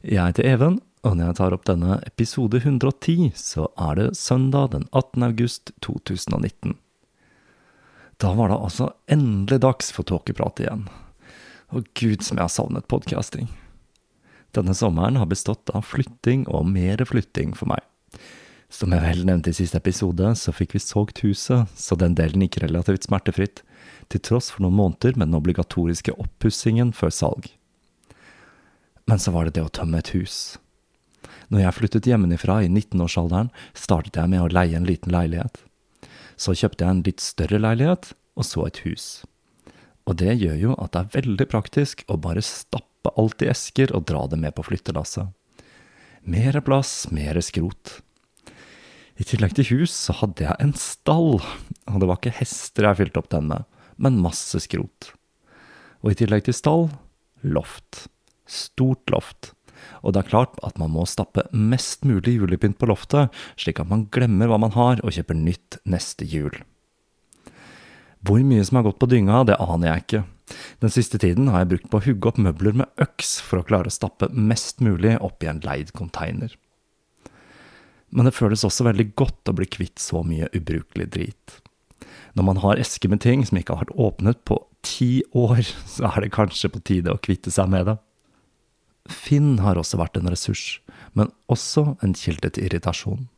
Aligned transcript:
Jeg 0.00 0.32
heter 0.32 0.46
Even, 0.48 0.78
og 1.04 1.16
når 1.18 1.26
jeg 1.28 1.36
tar 1.36 1.52
opp 1.52 1.66
denne 1.68 1.98
episode 2.08 2.56
110, 2.62 3.34
så 3.36 3.66
er 3.76 3.98
det 3.98 4.06
søndag 4.16 4.70
den 4.72 4.86
18. 4.96 5.26
august 5.26 5.72
2019. 5.84 6.72
Da 8.16 8.30
var 8.32 8.48
det 8.48 8.56
altså 8.56 8.88
endelig 9.12 9.58
dags 9.60 9.92
for 9.92 10.08
tåkeprat 10.08 10.64
igjen. 10.64 10.86
Å 11.68 11.84
gud 12.00 12.24
som 12.24 12.40
jeg 12.40 12.46
har 12.46 12.54
savnet 12.54 12.88
podkasting. 12.88 13.52
Denne 14.56 14.72
sommeren 14.72 15.20
har 15.20 15.28
bestått 15.28 15.68
av 15.76 15.84
flytting 15.84 16.48
og 16.48 16.64
mer 16.72 17.04
flytting 17.04 17.52
for 17.52 17.68
meg. 17.68 17.84
Som 18.72 18.96
jeg 18.96 19.04
vel 19.04 19.26
nevnte 19.28 19.52
i 19.52 19.60
siste 19.60 19.82
episode, 19.84 20.32
så 20.32 20.56
fikk 20.56 20.78
vi 20.78 20.84
solgt 20.86 21.20
huset, 21.26 21.68
så 21.76 22.00
den 22.00 22.16
delen 22.16 22.48
gikk 22.48 22.62
relativt 22.64 23.04
smertefritt, 23.04 23.66
til 24.08 24.24
tross 24.24 24.48
for 24.48 24.64
noen 24.64 24.80
måneder 24.80 25.18
med 25.18 25.28
den 25.28 25.42
obligatoriske 25.42 26.16
oppussingen 26.16 26.96
før 26.96 27.12
salg. 27.12 27.52
Men 29.08 29.22
så 29.22 29.32
var 29.34 29.46
det 29.46 29.56
det 29.56 29.64
å 29.64 29.72
tømme 29.72 30.00
et 30.00 30.12
hus. 30.14 30.58
Når 31.50 31.64
jeg 31.64 31.76
flyttet 31.78 32.08
hjemmefra 32.10 32.60
i 32.64 32.70
19-årsalderen, 32.70 33.50
startet 33.74 34.20
jeg 34.20 34.30
med 34.30 34.44
å 34.44 34.50
leie 34.52 34.76
en 34.76 34.86
liten 34.86 35.12
leilighet. 35.14 35.62
Så 36.40 36.54
kjøpte 36.56 36.84
jeg 36.84 36.94
en 36.94 37.02
litt 37.06 37.24
større 37.24 37.58
leilighet, 37.60 38.12
og 38.38 38.46
så 38.46 38.66
et 38.66 38.82
hus. 38.86 39.08
Og 40.08 40.16
det 40.22 40.36
gjør 40.40 40.56
jo 40.60 40.76
at 40.78 40.94
det 40.94 41.02
er 41.02 41.16
veldig 41.18 41.48
praktisk 41.50 42.04
å 42.08 42.18
bare 42.22 42.44
stappe 42.44 43.12
alt 43.18 43.42
i 43.42 43.50
esker 43.50 43.92
og 43.96 44.06
dra 44.08 44.26
det 44.30 44.38
med 44.40 44.54
på 44.56 44.64
flyttelasset. 44.68 45.28
Mere 46.22 46.62
plass, 46.64 47.10
mere 47.12 47.42
skrot. 47.44 47.98
I 49.20 49.26
tillegg 49.26 49.56
til 49.56 49.68
hus 49.74 49.92
så 49.92 50.14
hadde 50.20 50.46
jeg 50.46 50.56
en 50.62 50.72
stall, 50.78 51.40
og 51.40 52.00
det 52.00 52.08
var 52.08 52.20
ikke 52.20 52.38
hester 52.38 52.88
jeg 52.88 53.02
fylte 53.02 53.20
opp 53.20 53.30
den 53.34 53.50
med 53.50 53.68
men 54.00 54.20
masse 54.22 54.62
skrot. 54.64 55.12
Og 56.00 56.14
i 56.14 56.18
tillegg 56.22 56.46
til 56.46 56.56
stall 56.56 56.88
loft. 57.44 58.06
Stort 58.50 59.12
loft. 59.14 59.52
Og 60.04 60.12
det 60.12 60.24
er 60.24 60.30
klart 60.32 60.58
at 60.66 60.76
man 60.80 60.92
må 60.92 61.06
stappe 61.08 61.46
mest 61.56 62.04
mulig 62.08 62.36
julepynt 62.36 62.78
på 62.80 62.88
loftet, 62.90 63.32
slik 63.60 63.80
at 63.80 63.88
man 63.90 64.08
glemmer 64.12 64.50
hva 64.50 64.58
man 64.60 64.74
har 64.76 65.00
og 65.04 65.14
kjøper 65.14 65.38
nytt 65.38 65.78
neste 65.88 66.26
jul. 66.28 66.52
Hvor 68.20 68.42
mye 68.44 68.64
som 68.66 68.80
har 68.80 68.84
gått 68.90 69.00
på 69.00 69.08
dynga, 69.08 69.44
det 69.48 69.60
aner 69.62 69.94
jeg 69.94 70.04
ikke. 70.04 70.22
Den 70.82 70.92
siste 70.92 71.20
tiden 71.22 71.48
har 71.48 71.62
jeg 71.62 71.70
brukt 71.72 71.90
på 71.92 72.00
å 72.00 72.04
hugge 72.04 72.28
opp 72.28 72.40
møbler 72.42 72.76
med 72.82 73.00
øks 73.00 73.38
for 73.44 73.60
å 73.60 73.66
klare 73.66 73.88
å 73.88 73.94
stappe 73.94 74.28
mest 74.34 74.82
mulig 74.84 75.14
oppi 75.24 75.48
en 75.48 75.62
leid 75.64 75.94
container. 75.96 76.52
Men 78.10 78.26
det 78.26 78.34
føles 78.34 78.66
også 78.66 78.88
veldig 78.88 79.12
godt 79.18 79.48
å 79.48 79.54
bli 79.56 79.68
kvitt 79.70 80.02
så 80.02 80.24
mye 80.26 80.50
ubrukelig 80.56 81.06
drit. 81.14 81.60
Når 82.34 82.46
man 82.46 82.60
har 82.62 82.80
esker 82.82 83.10
med 83.10 83.22
ting 83.22 83.44
som 83.46 83.58
ikke 83.58 83.76
har 83.76 83.86
vært 83.86 84.00
åpnet 84.02 84.42
på 84.48 84.58
ti 84.86 85.22
år, 85.36 85.62
så 85.86 86.10
er 86.10 86.24
det 86.24 86.34
kanskje 86.34 86.72
på 86.74 86.82
tide 86.82 87.14
å 87.14 87.22
kvitte 87.22 87.52
seg 87.54 87.70
med 87.70 87.86
det. 87.88 87.96
Finn 89.08 89.58
har 89.64 89.78
også 89.80 89.98
vært 90.00 90.18
en 90.18 90.30
ressurs, 90.30 90.80
men 91.16 91.32
også 91.50 91.96
en 92.04 92.14
kilde 92.16 92.52
til 92.52 92.68
irritasjon. 92.68 93.28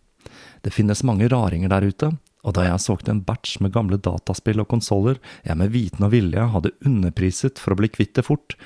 Det 0.63 0.73
finnes 0.75 1.05
mange 1.07 1.29
raringer 1.31 1.71
der 1.73 1.87
ute, 1.87 2.11
og 2.43 2.57
da 2.57 2.67
jeg 2.67 2.83
solgte 2.83 3.13
en 3.15 3.23
batch 3.27 3.61
med 3.63 3.75
gamle 3.75 3.99
dataspill 4.03 4.63
og 4.63 4.71
konsoller 4.73 5.21
jeg 5.47 5.59
med 5.59 5.71
viten 5.75 6.07
og 6.07 6.13
vilje 6.15 6.49
hadde 6.55 6.75
underpriset 6.87 7.61
for 7.63 7.75
å 7.75 7.79
bli 7.79 7.91
kvitt 7.93 8.17
det 8.19 8.27
fort, 8.27 8.57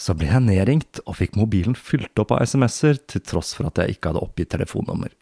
så 0.00 0.16
ble 0.16 0.30
jeg 0.30 0.44
nedringt 0.46 1.02
og 1.04 1.18
fikk 1.20 1.36
mobilen 1.38 1.76
fylt 1.78 2.18
opp 2.18 2.32
av 2.34 2.46
SMS-er 2.48 2.98
til 3.12 3.22
tross 3.28 3.52
for 3.56 3.68
at 3.68 3.78
jeg 3.78 3.96
ikke 3.96 4.10
hadde 4.10 4.24
oppgitt 4.24 4.50
telefonnummer, 4.54 5.12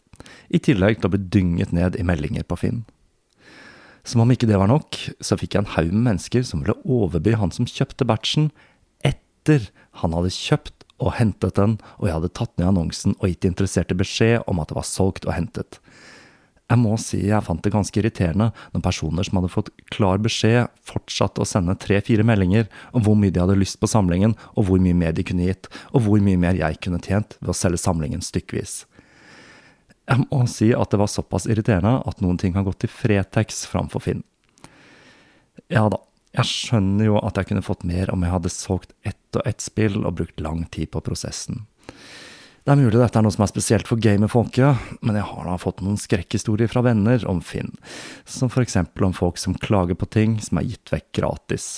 i 0.48 0.62
tillegg 0.62 1.00
til 1.00 1.10
å 1.10 1.14
bli 1.16 1.22
dynget 1.34 1.74
ned 1.76 1.98
i 1.98 2.06
meldinger 2.06 2.46
på 2.46 2.58
Finn. 2.62 2.82
Som 4.06 4.22
om 4.22 4.30
ikke 4.32 4.48
det 4.48 4.56
var 4.56 4.70
nok, 4.70 4.96
så 5.20 5.36
fikk 5.36 5.54
jeg 5.54 5.64
en 5.64 5.72
haug 5.74 5.90
med 5.92 6.06
mennesker 6.06 6.46
som 6.46 6.62
ville 6.62 6.78
overby 6.88 7.34
han 7.36 7.52
som 7.52 7.68
kjøpte 7.68 8.06
batchen, 8.08 8.48
etter 9.04 9.68
han 10.00 10.14
hadde 10.16 10.32
kjøpt 10.32 10.79
og 11.00 11.16
hentet 11.16 11.56
den, 11.56 11.78
og 11.98 12.08
jeg 12.08 12.16
hadde 12.18 12.32
tatt 12.36 12.52
ned 12.58 12.70
annonsen 12.70 13.16
og 13.18 13.30
gitt 13.30 13.48
interesserte 13.48 13.96
beskjed 13.96 14.44
om 14.50 14.60
at 14.62 14.70
det 14.70 14.78
var 14.78 14.88
solgt 14.88 15.26
og 15.28 15.34
hentet. 15.34 15.80
Jeg 16.70 16.78
må 16.78 16.94
si 17.02 17.18
jeg 17.26 17.42
fant 17.42 17.64
det 17.64 17.72
ganske 17.74 17.98
irriterende 17.98 18.52
når 18.70 18.82
personer 18.84 19.26
som 19.26 19.40
hadde 19.40 19.50
fått 19.50 19.72
klar 19.90 20.20
beskjed, 20.22 20.70
fortsatte 20.86 21.42
å 21.42 21.48
sende 21.48 21.74
tre-fire 21.82 22.22
meldinger 22.26 22.68
om 22.94 23.02
hvor 23.02 23.18
mye 23.18 23.34
de 23.34 23.42
hadde 23.42 23.58
lyst 23.58 23.80
på 23.82 23.90
samlingen, 23.90 24.36
og 24.54 24.68
hvor 24.68 24.82
mye 24.82 24.94
mer 24.94 25.16
de 25.16 25.24
kunne 25.26 25.48
gitt, 25.48 25.66
og 25.90 26.06
hvor 26.06 26.22
mye 26.22 26.38
mer 26.38 26.58
jeg 26.58 26.78
kunne 26.84 27.02
tjent 27.02 27.34
ved 27.40 27.50
å 27.50 27.58
selge 27.58 27.82
samlingen 27.82 28.22
stykkevis. 28.22 28.84
Jeg 30.10 30.26
må 30.26 30.44
si 30.50 30.70
at 30.74 30.94
det 30.94 30.98
var 31.00 31.10
såpass 31.10 31.48
irriterende 31.50 32.00
at 32.06 32.22
noen 32.22 32.38
ting 32.38 32.54
har 32.54 32.66
gått 32.66 32.84
til 32.84 32.90
Fretex 32.92 33.64
framfor 33.70 34.02
Finn. 34.06 34.22
Ja 35.70 35.88
da, 35.90 35.98
jeg 36.36 36.46
skjønner 36.46 37.08
jo 37.08 37.18
at 37.18 37.38
jeg 37.38 37.50
kunne 37.50 37.64
fått 37.66 37.86
mer 37.88 38.12
om 38.14 38.22
jeg 38.22 38.34
hadde 38.34 38.52
solgt 38.54 38.94
ett 39.06 39.38
og 39.38 39.46
ett 39.48 39.62
spill 39.62 40.04
og 40.04 40.16
brukt 40.20 40.42
lang 40.42 40.64
tid 40.70 40.92
på 40.94 41.02
prosessen. 41.02 41.64
Det 42.60 42.74
er 42.74 42.78
mulig 42.78 43.00
dette 43.00 43.16
er 43.18 43.24
noe 43.24 43.34
som 43.34 43.42
er 43.46 43.50
spesielt 43.50 43.88
for 43.88 43.98
gamerfolket, 43.98 44.98
men 45.00 45.16
jeg 45.16 45.26
har 45.26 45.46
da 45.48 45.56
fått 45.58 45.80
noen 45.82 45.98
skrekkhistorier 45.98 46.70
fra 46.70 46.84
venner 46.86 47.24
om 47.26 47.40
Finn, 47.42 47.72
som 48.28 48.52
eksempel 48.52 49.08
om 49.08 49.16
folk 49.16 49.40
som 49.40 49.56
klager 49.56 49.96
på 49.98 50.06
ting 50.12 50.36
som 50.44 50.60
er 50.60 50.68
gitt 50.68 50.92
vekk 50.92 51.08
gratis. 51.22 51.70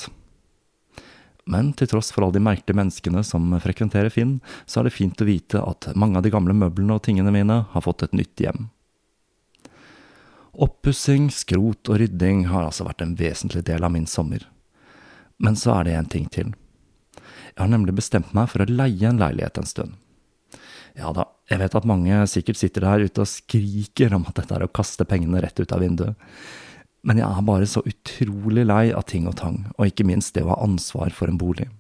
Men 1.49 1.73
til 1.79 1.89
tross 1.91 2.13
for 2.13 2.27
alle 2.27 2.37
de 2.37 2.45
merkelige 2.45 2.79
menneskene 2.79 3.23
som 3.27 3.49
frekventerer 3.63 4.13
Finn, 4.13 4.41
så 4.67 4.81
er 4.81 4.89
det 4.91 4.97
fint 4.99 5.23
å 5.23 5.27
vite 5.27 5.63
at 5.63 5.89
mange 5.97 6.19
av 6.19 6.27
de 6.27 6.35
gamle 6.35 6.55
møblene 6.55 6.99
og 6.99 7.07
tingene 7.07 7.35
mine 7.35 7.63
har 7.73 7.87
fått 7.87 8.05
et 8.07 8.19
nytt 8.19 8.43
hjem. 8.43 8.69
Oppussing, 10.53 11.31
skrot 11.33 11.89
og 11.89 11.97
rydding 12.03 12.45
har 12.51 12.67
altså 12.67 12.85
vært 12.85 13.01
en 13.01 13.15
vesentlig 13.17 13.65
del 13.65 13.85
av 13.87 13.93
min 13.95 14.07
sommer. 14.07 14.45
Men 15.41 15.57
så 15.57 15.79
er 15.79 15.89
det 15.89 15.95
en 15.97 16.11
ting 16.13 16.27
til. 16.33 16.53
Jeg 17.17 17.61
har 17.61 17.71
nemlig 17.73 17.95
bestemt 17.97 18.35
meg 18.37 18.51
for 18.53 18.65
å 18.65 18.69
leie 18.69 19.09
en 19.09 19.21
leilighet 19.21 19.61
en 19.61 19.69
stund. 19.69 19.97
Ja 20.97 21.09
da, 21.17 21.25
jeg 21.49 21.63
vet 21.63 21.77
at 21.79 21.89
mange 21.89 22.19
sikkert 22.29 22.61
sitter 22.61 22.85
der 22.85 23.07
ute 23.07 23.25
og 23.25 23.31
skriker 23.31 24.13
om 24.13 24.27
at 24.29 24.37
dette 24.37 24.59
er 24.59 24.67
å 24.67 24.73
kaste 24.73 25.07
pengene 25.09 25.41
rett 25.41 25.57
ut 25.57 25.73
av 25.73 25.81
vinduet. 25.81 26.21
Men 27.03 27.19
jeg 27.19 27.27
er 27.27 27.49
bare 27.49 27.67
så 27.67 27.81
utrolig 27.89 28.67
lei 28.69 28.85
av 28.95 29.09
ting 29.09 29.25
og 29.27 29.39
tang, 29.41 29.65
og 29.75 29.89
ikke 29.89 30.07
minst 30.07 30.37
det 30.37 30.45
å 30.45 30.53
ha 30.53 30.61
ansvar 30.63 31.17
for 31.17 31.33
en 31.33 31.41
bolig. 31.41 31.71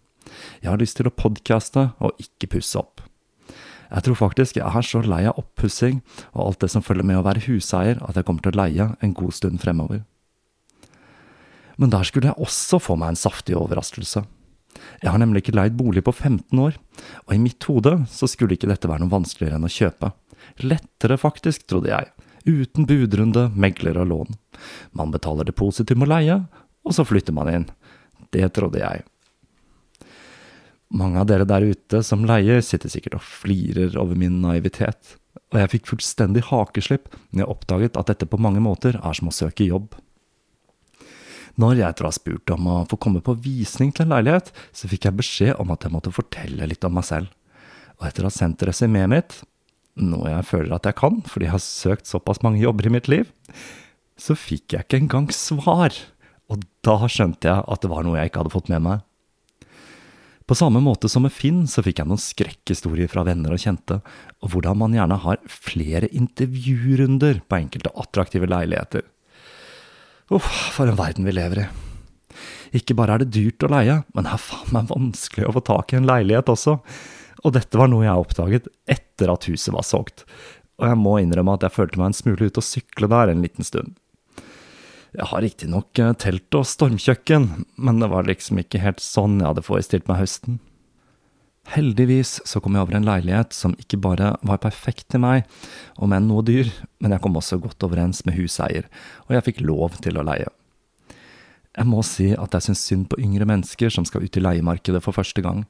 Jeg 0.64 0.72
har 0.72 0.80
lyst 0.80 0.96
til 0.98 1.12
å 1.12 1.14
podkaste 1.14 1.90
og 2.00 2.16
ikke 2.24 2.54
pusse 2.56 2.80
opp. 2.80 3.04
Jeg 3.92 4.06
tror 4.06 4.16
faktisk 4.16 4.56
jeg 4.56 4.64
er 4.64 4.86
så 4.86 5.02
lei 5.04 5.24
av 5.28 5.38
oppussing 5.40 6.00
og 6.32 6.46
alt 6.46 6.62
det 6.64 6.70
som 6.72 6.84
følger 6.84 7.06
med 7.06 7.20
å 7.20 7.26
være 7.26 7.44
huseier, 7.44 8.00
at 8.00 8.16
jeg 8.16 8.24
kommer 8.28 8.44
til 8.44 8.54
å 8.54 8.62
leie 8.62 8.88
en 9.04 9.16
god 9.16 9.36
stund 9.36 9.60
fremover. 9.60 10.04
Men 11.76 11.92
der 11.92 12.06
skulle 12.08 12.30
jeg 12.30 12.40
også 12.40 12.80
få 12.80 12.96
meg 13.00 13.12
en 13.12 13.20
saftig 13.20 13.56
overraskelse. 13.58 14.24
Jeg 15.02 15.12
har 15.12 15.20
nemlig 15.20 15.42
ikke 15.42 15.56
leid 15.56 15.76
bolig 15.76 16.04
på 16.06 16.14
15 16.14 16.58
år, 16.62 16.78
og 17.26 17.34
i 17.34 17.40
mitt 17.42 17.64
hode 17.68 17.98
så 18.08 18.28
skulle 18.30 18.56
ikke 18.56 18.70
dette 18.70 18.88
være 18.88 19.04
noe 19.04 19.12
vanskeligere 19.12 19.58
enn 19.60 19.68
å 19.68 19.72
kjøpe. 19.72 20.12
Lettere 20.64 21.18
faktisk, 21.20 21.66
trodde 21.68 21.92
jeg. 21.92 22.08
Uten 22.48 22.88
budrunde, 22.88 23.48
megler 23.54 24.00
og 24.02 24.08
lån. 24.10 24.38
Man 24.98 25.12
betaler 25.14 25.46
depositum 25.48 26.06
og 26.06 26.12
leie, 26.14 26.40
og 26.82 26.96
så 26.96 27.04
flytter 27.06 27.36
man 27.36 27.52
inn. 27.52 27.68
Det 28.32 28.48
trodde 28.56 28.80
jeg. 28.80 29.04
Mange 30.92 31.22
av 31.22 31.28
dere 31.30 31.48
der 31.48 31.64
ute 31.64 32.02
som 32.04 32.26
leier, 32.28 32.60
sitter 32.60 32.90
sikkert 32.92 33.16
og 33.16 33.24
flirer 33.24 33.94
over 34.00 34.18
min 34.18 34.42
naivitet, 34.42 35.16
og 35.52 35.60
jeg 35.60 35.70
fikk 35.72 35.88
fullstendig 35.88 36.44
hakeslipp 36.50 37.12
når 37.30 37.42
jeg 37.42 37.52
oppdaget 37.54 38.00
at 38.00 38.10
dette 38.10 38.28
på 38.28 38.40
mange 38.40 38.60
måter 38.60 38.98
er 38.98 39.16
som 39.16 39.30
å 39.30 39.34
søke 39.34 39.68
jobb. 39.68 39.94
Når 41.60 41.78
jeg 41.78 41.86
etter 41.88 42.06
å 42.06 42.10
ha 42.10 42.16
spurt 42.16 42.52
om 42.54 42.68
å 42.68 42.76
få 42.88 42.98
komme 43.00 43.20
på 43.24 43.34
visning 43.44 43.92
til 43.92 44.06
en 44.06 44.14
leilighet, 44.14 44.50
så 44.72 44.88
fikk 44.88 45.08
jeg 45.08 45.18
beskjed 45.18 45.60
om 45.60 45.72
at 45.72 45.84
jeg 45.84 45.92
måtte 45.92 46.12
fortelle 46.12 46.68
litt 46.68 46.84
om 46.88 46.96
meg 46.96 47.08
selv. 47.08 47.32
Og 48.00 48.08
etter 48.08 48.24
å 48.24 48.30
ha 48.30 48.34
sendt 48.34 48.64
resumeet 48.64 49.12
mitt, 49.12 49.36
noe 50.00 50.32
jeg 50.32 50.48
føler 50.48 50.72
at 50.76 50.88
jeg 50.88 50.96
kan, 50.96 51.20
fordi 51.28 51.48
jeg 51.48 51.54
har 51.54 51.64
søkt 51.64 52.08
såpass 52.08 52.40
mange 52.44 52.62
jobber 52.62 52.88
i 52.88 52.94
mitt 52.94 53.08
liv, 53.12 53.28
så 54.16 54.36
fikk 54.36 54.76
jeg 54.76 54.86
ikke 54.86 55.02
engang 55.02 55.28
svar. 55.36 55.96
Og 56.52 56.64
da 56.84 56.96
skjønte 57.04 57.48
jeg 57.48 57.64
at 57.68 57.84
det 57.84 57.92
var 57.92 58.04
noe 58.04 58.16
jeg 58.20 58.32
ikke 58.32 58.44
hadde 58.44 58.54
fått 58.56 58.72
med 58.72 58.84
meg. 58.84 59.04
På 60.52 60.56
samme 60.56 60.82
måte 60.84 61.08
som 61.08 61.22
med 61.24 61.32
Finn, 61.32 61.62
så 61.64 61.80
fikk 61.80 62.02
jeg 62.02 62.08
noen 62.10 62.20
skrekkhistorier 62.20 63.08
fra 63.08 63.22
venner 63.24 63.54
og 63.54 63.62
kjente, 63.62 63.96
og 64.44 64.50
hvordan 64.52 64.76
man 64.82 64.92
gjerne 64.92 65.16
har 65.22 65.38
flere 65.48 66.10
intervjurunder 66.12 67.38
på 67.48 67.56
enkelte 67.56 67.92
attraktive 68.02 68.50
leiligheter. 68.52 69.06
Uff, 70.28 70.50
for 70.76 70.92
en 70.92 70.98
verden 70.98 71.24
vi 71.24 71.32
lever 71.32 71.62
i. 71.62 71.64
Ikke 72.76 72.98
bare 72.98 73.16
er 73.16 73.24
det 73.24 73.30
dyrt 73.32 73.64
å 73.64 73.70
leie, 73.72 73.96
men 74.12 74.28
det 74.28 74.34
er 74.34 74.44
faen 74.44 74.76
meg 74.76 74.92
vanskelig 74.92 75.48
å 75.48 75.54
få 75.56 75.64
tak 75.70 75.96
i 75.96 76.02
en 76.02 76.10
leilighet 76.12 76.52
også. 76.52 76.76
Og 77.48 77.56
dette 77.56 77.80
var 77.80 77.88
noe 77.88 78.04
jeg 78.04 78.26
oppdaget 78.26 78.68
etter 78.92 79.32
at 79.32 79.48
huset 79.48 79.72
var 79.72 79.88
solgt. 79.88 80.26
Og 80.76 80.90
jeg 80.90 81.00
må 81.00 81.16
innrømme 81.22 81.56
at 81.56 81.64
jeg 81.64 81.78
følte 81.78 81.96
meg 81.96 82.10
en 82.10 82.20
smule 82.20 82.52
ute 82.52 82.60
å 82.60 82.70
sykle 82.74 83.08
der 83.08 83.32
en 83.32 83.40
liten 83.48 83.64
stund. 83.64 83.96
Jeg 85.12 85.28
har 85.28 85.42
riktignok 85.44 85.98
eh, 86.00 86.14
telt 86.16 86.56
og 86.56 86.64
stormkjøkken, 86.64 87.48
men 87.76 87.98
det 88.00 88.08
var 88.08 88.24
liksom 88.24 88.62
ikke 88.62 88.80
helt 88.80 89.02
sånn 89.04 89.42
jeg 89.42 89.50
hadde 89.50 89.64
forestilt 89.66 90.08
meg 90.08 90.22
høsten. 90.22 90.56
Heldigvis 91.68 92.38
så 92.48 92.62
kom 92.64 92.74
jeg 92.74 92.86
over 92.86 92.96
en 92.96 93.06
leilighet 93.06 93.52
som 93.54 93.76
ikke 93.78 94.00
bare 94.02 94.32
var 94.42 94.62
perfekt 94.64 95.10
til 95.12 95.22
meg, 95.22 95.44
om 96.00 96.16
enn 96.16 96.26
noe 96.30 96.42
dyr, 96.48 96.72
men 96.98 97.14
jeg 97.14 97.22
kom 97.22 97.36
også 97.38 97.60
godt 97.62 97.84
overens 97.86 98.24
med 98.26 98.38
huseier, 98.40 98.88
og 99.28 99.36
jeg 99.36 99.46
fikk 99.50 99.62
lov 99.68 100.00
til 100.02 100.16
å 100.18 100.26
leie. 100.26 100.48
Jeg 101.76 101.88
må 101.88 102.02
si 102.04 102.32
at 102.32 102.56
jeg 102.56 102.66
syns 102.66 102.88
synd 102.88 103.06
på 103.12 103.20
yngre 103.22 103.46
mennesker 103.48 103.92
som 103.92 104.08
skal 104.08 104.24
ut 104.24 104.36
i 104.36 104.42
leiemarkedet 104.42 105.04
for 105.04 105.16
første 105.16 105.44
gang. 105.44 105.64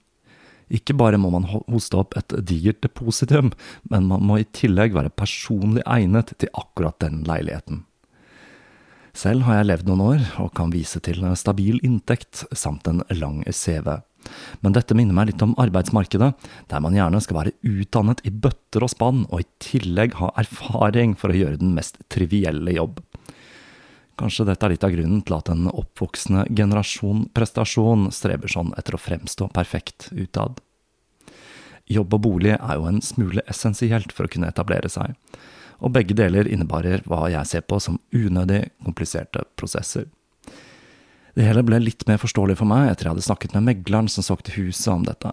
Ikke 0.73 0.97
bare 0.97 1.19
må 1.21 1.29
man 1.35 1.47
hoste 1.51 1.99
opp 1.99 2.17
et 2.17 2.33
digert 2.47 2.81
depositum, 2.87 3.53
men 3.91 4.07
man 4.09 4.23
må 4.27 4.41
i 4.41 4.49
tillegg 4.55 4.95
være 4.97 5.13
personlig 5.15 5.83
egnet 5.83 6.33
til 6.39 6.51
akkurat 6.59 7.03
den 7.03 7.25
leiligheten. 7.29 7.85
Selv 9.13 9.45
har 9.45 9.61
jeg 9.61 9.69
levd 9.69 9.91
noen 9.91 10.05
år 10.07 10.23
og 10.41 10.55
kan 10.57 10.73
vise 10.73 11.01
til 11.05 11.21
stabil 11.37 11.79
inntekt 11.85 12.47
samt 12.57 12.89
en 12.89 13.03
lang 13.13 13.43
CV. 13.45 13.99
Men 14.63 14.73
dette 14.73 14.97
minner 14.97 15.17
meg 15.17 15.33
litt 15.33 15.43
om 15.45 15.55
arbeidsmarkedet, 15.61 16.31
der 16.71 16.83
man 16.83 16.97
gjerne 16.97 17.21
skal 17.21 17.41
være 17.41 17.55
utdannet 17.67 18.23
i 18.25 18.33
bøtter 18.33 18.87
og 18.87 18.93
spann, 18.93 19.25
og 19.29 19.43
i 19.43 19.49
tillegg 19.63 20.17
ha 20.21 20.31
erfaring 20.41 21.17
for 21.19 21.33
å 21.33 21.39
gjøre 21.39 21.61
den 21.61 21.75
mest 21.77 21.99
trivielle 22.13 22.77
jobb. 22.77 23.03
Kanskje 24.21 24.47
dette 24.47 24.67
er 24.67 24.75
litt 24.75 24.85
av 24.87 24.93
grunnen 24.95 25.23
til 25.27 25.37
at 25.37 25.49
en 25.53 25.71
oppvoksende 25.73 26.45
generasjon 26.53 27.27
prestasjon 27.35 28.11
streber 28.15 28.53
sånn 28.53 28.75
etter 28.79 28.97
å 28.97 29.01
fremstå 29.01 29.49
perfekt 29.57 30.11
utad. 30.13 30.61
Jobb 31.91 32.15
og 32.15 32.23
bolig 32.25 32.55
er 32.55 32.79
jo 32.79 32.87
en 32.89 33.03
smule 33.05 33.43
essensielt 33.51 34.13
for 34.15 34.29
å 34.29 34.33
kunne 34.33 34.49
etablere 34.53 34.89
seg, 34.93 35.17
og 35.83 35.93
begge 35.95 36.15
deler 36.17 36.49
innebærer 36.49 37.03
hva 37.11 37.27
jeg 37.33 37.49
ser 37.51 37.67
på 37.67 37.81
som 37.83 37.99
unødig 38.15 38.65
kompliserte 38.87 39.45
prosesser. 39.59 40.07
Det 41.35 41.47
hele 41.47 41.65
ble 41.67 41.81
litt 41.81 42.05
mer 42.09 42.21
forståelig 42.21 42.59
for 42.61 42.69
meg 42.69 42.91
etter 42.91 43.09
jeg 43.09 43.17
hadde 43.17 43.27
snakket 43.27 43.55
med 43.57 43.67
megleren 43.71 44.11
som 44.13 44.25
solgte 44.25 44.55
huset 44.55 44.93
om 44.93 45.07
dette. 45.07 45.33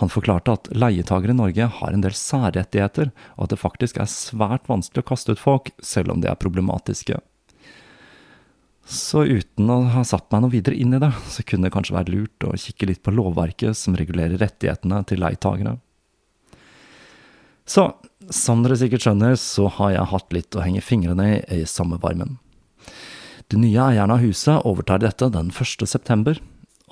Han 0.00 0.10
forklarte 0.12 0.54
at 0.54 0.68
leietagere 0.72 1.34
i 1.34 1.38
Norge 1.38 1.66
har 1.78 1.94
en 1.94 2.04
del 2.04 2.14
særrettigheter, 2.14 3.10
og 3.36 3.46
at 3.46 3.54
det 3.54 3.60
faktisk 3.60 3.98
er 3.98 4.10
svært 4.10 4.68
vanskelig 4.70 5.02
å 5.02 5.08
kaste 5.10 5.34
ut 5.34 5.42
folk, 5.42 5.72
selv 5.82 6.14
om 6.14 6.22
de 6.22 6.30
er 6.30 6.38
problematiske. 6.38 7.18
Så 8.88 9.26
uten 9.26 9.68
å 9.68 9.82
ha 9.92 10.04
satt 10.06 10.30
meg 10.32 10.44
noe 10.44 10.54
videre 10.54 10.78
inn 10.78 10.94
i 10.96 11.02
det, 11.02 11.10
så 11.28 11.44
kunne 11.44 11.68
det 11.68 11.74
kanskje 11.74 11.96
være 11.98 12.14
lurt 12.14 12.46
å 12.46 12.54
kikke 12.56 12.88
litt 12.88 13.02
på 13.04 13.12
lovverket 13.12 13.76
som 13.76 13.98
regulerer 13.98 14.40
rettighetene 14.40 15.02
til 15.10 15.20
leietagere. 15.20 15.74
Så, 17.68 17.90
som 18.34 18.62
dere 18.64 18.76
sikkert 18.78 19.04
skjønner, 19.04 19.36
så 19.40 19.68
har 19.78 19.94
jeg 19.94 20.10
hatt 20.12 20.36
litt 20.36 20.56
å 20.56 20.64
henge 20.64 20.84
fingrene 20.84 21.30
i 21.38 21.62
i 21.62 21.64
sommervarmen. 21.68 22.36
De 23.48 23.56
nye 23.56 23.80
eierne 23.80 24.18
av 24.18 24.22
huset 24.24 24.64
overtar 24.68 25.00
dette 25.00 25.30
den 25.32 25.48
1. 25.48 25.86
september, 25.88 26.36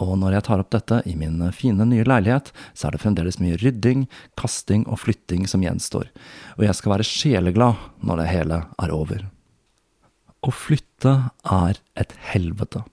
og 0.01 0.17
når 0.21 0.37
jeg 0.37 0.47
tar 0.49 0.61
opp 0.61 0.73
dette 0.73 1.01
i 1.09 1.15
min 1.17 1.41
fine 1.57 1.85
nye 1.89 2.05
leilighet, 2.05 2.51
så 2.77 2.89
er 2.89 2.97
det 2.97 3.03
fremdeles 3.05 3.39
mye 3.41 3.59
rydding, 3.61 4.07
kasting 4.41 4.85
og 4.89 5.01
flytting 5.05 5.47
som 5.49 5.65
gjenstår, 5.65 6.09
og 6.57 6.67
jeg 6.67 6.79
skal 6.79 6.97
være 6.97 7.09
sjeleglad 7.09 7.81
når 8.01 8.23
det 8.23 8.29
hele 8.33 8.61
er 8.83 8.93
over. 8.93 9.25
Å 10.45 10.53
flytte 10.53 11.15
er 11.45 11.81
et 11.97 12.13
helvete, 12.33 12.85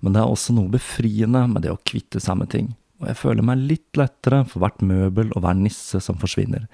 men 0.00 0.14
det 0.14 0.22
er 0.22 0.30
også 0.30 0.54
noe 0.56 0.72
befriende 0.72 1.46
med 1.50 1.66
det 1.66 1.74
å 1.74 1.82
kvitte 1.86 2.22
seg 2.22 2.38
med 2.42 2.52
ting, 2.54 2.74
og 3.00 3.08
jeg 3.10 3.18
føler 3.20 3.44
meg 3.44 3.64
litt 3.68 3.98
lettere 3.98 4.42
for 4.48 4.64
hvert 4.64 4.82
møbel 4.84 5.32
og 5.34 5.42
hver 5.44 5.56
nisse 5.58 6.00
som 6.04 6.18
forsvinner, 6.20 6.66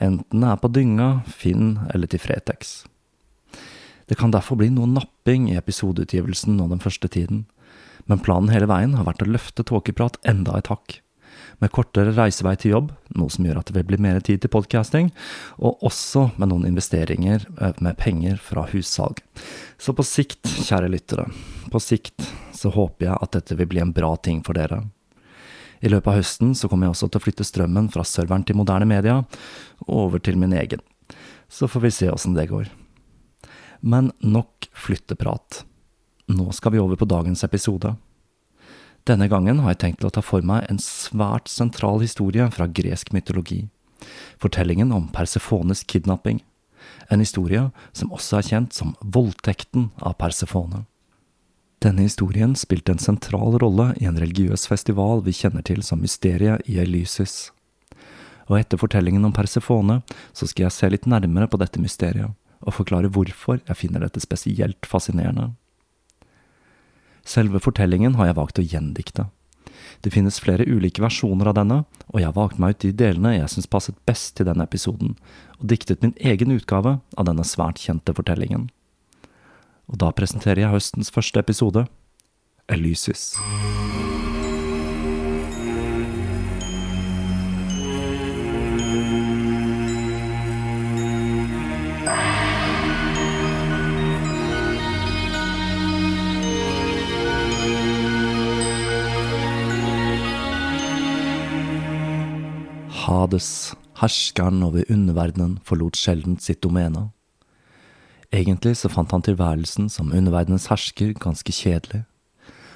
enten 0.00 0.44
det 0.44 0.52
er 0.52 0.60
på 0.62 0.72
dynga, 0.72 1.08
Finn 1.28 1.76
eller 1.92 2.10
til 2.10 2.22
Fretex. 2.22 2.78
Det 4.06 4.16
kan 4.18 4.32
derfor 4.32 4.58
bli 4.60 4.70
noe 4.70 4.88
napping 4.88 5.50
i 5.50 5.58
episodeutgivelsen 5.58 6.56
nå 6.56 6.68
den 6.70 6.82
første 6.82 7.10
tiden, 7.12 7.44
men 8.06 8.22
planen 8.22 8.52
hele 8.54 8.68
veien 8.70 8.94
har 8.94 9.08
vært 9.08 9.24
å 9.24 9.28
løfte 9.28 9.66
Tåkeprat 9.66 10.20
enda 10.30 10.54
et 10.56 10.70
hakk. 10.70 11.00
Med 11.60 11.72
kortere 11.74 12.12
reisevei 12.14 12.54
til 12.60 12.74
jobb, 12.74 12.90
noe 13.18 13.32
som 13.32 13.46
gjør 13.46 13.60
at 13.60 13.70
det 13.70 13.76
vil 13.78 13.88
bli 13.90 13.98
mer 14.06 14.20
tid 14.24 14.42
til 14.44 14.52
podcasting, 14.52 15.10
og 15.58 15.82
også 15.84 16.28
med 16.36 16.52
noen 16.52 16.68
investeringer 16.68 17.46
eh, 17.58 17.76
med 17.82 17.98
penger 18.00 18.38
fra 18.40 18.66
hussalg. 18.72 19.22
Så 19.80 19.96
på 19.96 20.06
sikt, 20.06 20.44
kjære 20.68 20.92
lyttere, 20.92 21.26
på 21.72 21.82
sikt 21.82 22.28
så 22.56 22.72
håper 22.72 23.10
jeg 23.10 23.18
at 23.20 23.34
dette 23.36 23.56
vil 23.58 23.68
bli 23.72 23.82
en 23.82 23.94
bra 23.96 24.14
ting 24.20 24.44
for 24.46 24.56
dere. 24.56 24.84
I 25.86 25.90
løpet 25.92 26.10
av 26.10 26.18
høsten 26.18 26.54
så 26.58 26.66
kommer 26.66 26.88
jeg 26.88 26.96
også 26.96 27.08
til 27.12 27.20
å 27.20 27.22
flytte 27.22 27.46
strømmen 27.46 27.88
fra 27.94 28.02
serveren 28.06 28.42
til 28.46 28.58
moderne 28.58 28.88
media 28.90 29.20
over 29.86 30.18
til 30.18 30.38
min 30.40 30.56
egen. 30.56 30.82
Så 31.46 31.68
får 31.70 31.84
vi 31.84 31.92
se 31.94 32.08
åssen 32.10 32.34
det 32.34 32.48
går. 32.50 32.72
Men 33.86 34.10
nok 34.18 34.66
flytteprat. 34.74 35.62
Nå 36.26 36.50
skal 36.56 36.74
vi 36.74 36.82
over 36.82 36.98
på 36.98 37.06
dagens 37.06 37.44
episode. 37.46 37.94
Denne 39.06 39.28
gangen 39.30 39.60
har 39.62 39.76
jeg 39.76 39.82
tenkt 39.84 40.00
til 40.02 40.08
å 40.10 40.16
ta 40.16 40.24
for 40.26 40.42
meg 40.42 40.66
en 40.66 40.82
svært 40.82 41.46
sentral 41.52 42.02
historie 42.02 42.48
fra 42.50 42.66
gresk 42.66 43.12
mytologi. 43.14 43.68
Fortellingen 44.42 44.90
om 44.90 45.06
Persefones 45.14 45.84
kidnapping. 45.86 46.42
En 47.14 47.22
historie 47.22 47.68
som 47.94 48.10
også 48.10 48.40
er 48.40 48.48
kjent 48.50 48.74
som 48.74 48.96
voldtekten 49.06 49.92
av 50.02 50.18
Persefone. 50.18 50.82
Denne 51.84 52.06
historien 52.06 52.54
spilte 52.56 52.94
en 52.94 53.02
sentral 53.02 53.58
rolle 53.60 53.90
i 54.00 54.06
en 54.08 54.16
religiøs 54.18 54.64
festival 54.70 55.20
vi 55.26 55.34
kjenner 55.36 55.64
til 55.66 55.82
som 55.84 56.00
mysteriet 56.00 56.64
i 56.70 56.78
Elysis. 56.80 57.50
Og 58.48 58.60
etter 58.60 58.80
fortellingen 58.80 59.24
om 59.26 59.34
Persefone 59.34 60.00
så 60.32 60.48
skal 60.48 60.66
jeg 60.66 60.76
se 60.76 60.90
litt 60.92 61.08
nærmere 61.10 61.50
på 61.50 61.60
dette 61.60 61.82
mysteriet 61.82 62.32
og 62.66 62.74
forklare 62.74 63.10
hvorfor 63.12 63.60
jeg 63.60 63.78
finner 63.78 64.02
dette 64.02 64.22
spesielt 64.22 64.88
fascinerende. 64.88 65.50
Selve 67.26 67.60
fortellingen 67.60 68.16
har 68.16 68.30
jeg 68.30 68.38
valgt 68.38 68.60
å 68.62 68.64
gjendikte. 68.64 69.26
Det 70.00 70.12
finnes 70.14 70.38
flere 70.40 70.66
ulike 70.66 71.02
versjoner 71.02 71.50
av 71.50 71.56
denne, 71.58 71.80
og 72.12 72.20
jeg 72.20 72.28
har 72.28 72.36
valgt 72.36 72.60
meg 72.62 72.76
ut 72.76 72.84
de 72.84 72.92
delene 72.94 73.34
jeg 73.34 73.52
syns 73.52 73.70
passet 73.70 73.98
best 74.08 74.36
til 74.38 74.48
denne 74.48 74.64
episoden, 74.66 75.16
og 75.58 75.68
diktet 75.72 76.02
min 76.04 76.14
egen 76.16 76.54
utgave 76.54 76.98
av 77.16 77.28
denne 77.28 77.44
svært 77.46 77.82
kjente 77.82 78.14
fortellingen. 78.16 78.68
Og 79.86 80.00
da 80.02 80.10
presenterer 80.10 80.64
jeg 80.64 80.74
høstens 80.74 81.12
første 81.14 81.40
episode, 81.40 81.86
Elysis. 82.68 83.36
Hades, 103.06 103.74
herskeren 104.00 104.64
over 104.66 104.82
underverdenen, 104.90 105.60
forlot 105.62 105.94
sjelden 105.96 106.40
sitt 106.42 106.64
domene 106.66 107.12
Egentlig 108.36 108.74
så 108.76 108.90
fant 108.92 109.12
han 109.14 109.24
tilværelsen 109.24 109.88
som 109.92 110.12
underverdenens 110.12 110.66
hersker 110.68 111.14
ganske 111.22 111.52
kjedelig, 111.54 112.02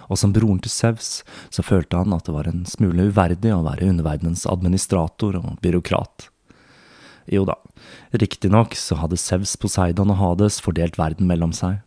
og 0.09 0.19
som 0.19 0.33
broren 0.33 0.61
til 0.63 0.73
Sevs 0.73 1.11
så 1.53 1.65
følte 1.67 2.01
han 2.01 2.15
at 2.17 2.25
det 2.27 2.35
var 2.35 2.49
en 2.49 2.63
smule 2.69 3.11
uverdig 3.11 3.53
å 3.53 3.65
være 3.67 3.91
underverdenens 3.91 4.47
administrator 4.49 5.37
og 5.43 5.59
byråkrat. 5.63 6.31
Jo 7.31 7.45
da, 7.47 7.59
riktignok 8.17 8.75
så 8.79 8.97
hadde 9.03 9.21
Sevs, 9.21 9.53
Poseidon 9.61 10.15
og 10.15 10.19
Hades 10.23 10.59
fordelt 10.65 10.97
verden 10.99 11.29
mellom 11.31 11.53
seg. 11.55 11.83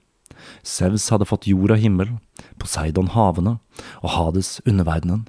Sevs 0.62 1.10
hadde 1.12 1.28
fått 1.28 1.50
jord 1.50 1.74
og 1.74 1.82
himmel, 1.82 2.14
Poseidon 2.62 3.12
havene 3.16 3.58
og 4.04 4.14
Hades 4.14 4.60
underverdenen. 4.68 5.26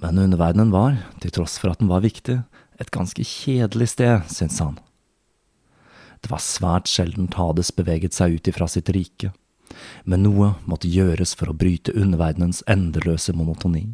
Men 0.00 0.20
underverdenen 0.20 0.74
var, 0.74 1.00
til 1.24 1.32
tross 1.34 1.56
for 1.62 1.72
at 1.72 1.80
den 1.80 1.90
var 1.90 2.04
viktig, 2.04 2.42
et 2.80 2.94
ganske 2.94 3.24
kjedelig 3.26 3.94
sted, 3.96 4.28
syntes 4.30 4.60
han. 4.62 4.78
Det 6.20 6.30
var 6.32 6.42
svært 6.44 6.90
sjeldent 6.90 7.36
Hades 7.38 7.72
beveget 7.74 8.16
seg 8.16 8.36
ut 8.36 8.50
ifra 8.50 8.68
sitt 8.68 8.90
rike, 8.92 9.32
men 10.04 10.24
noe 10.26 10.54
måtte 10.68 10.90
gjøres 10.90 11.32
for 11.38 11.50
å 11.50 11.56
bryte 11.56 11.94
underverdenens 11.96 12.62
endeløse 12.70 13.32
monotoni. 13.36 13.86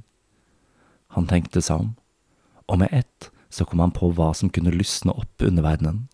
Han 1.15 1.29
tenkte 1.31 1.63
seg 1.63 1.85
om, 1.85 1.93
og 2.67 2.83
med 2.83 2.93
ett 2.93 3.31
så 3.53 3.65
kom 3.65 3.81
han 3.81 3.95
på 3.95 4.11
hva 4.13 4.33
som 4.35 4.51
kunne 4.51 4.75
lysne 4.75 5.15
opp 5.15 5.43
underverdenen. 5.43 6.07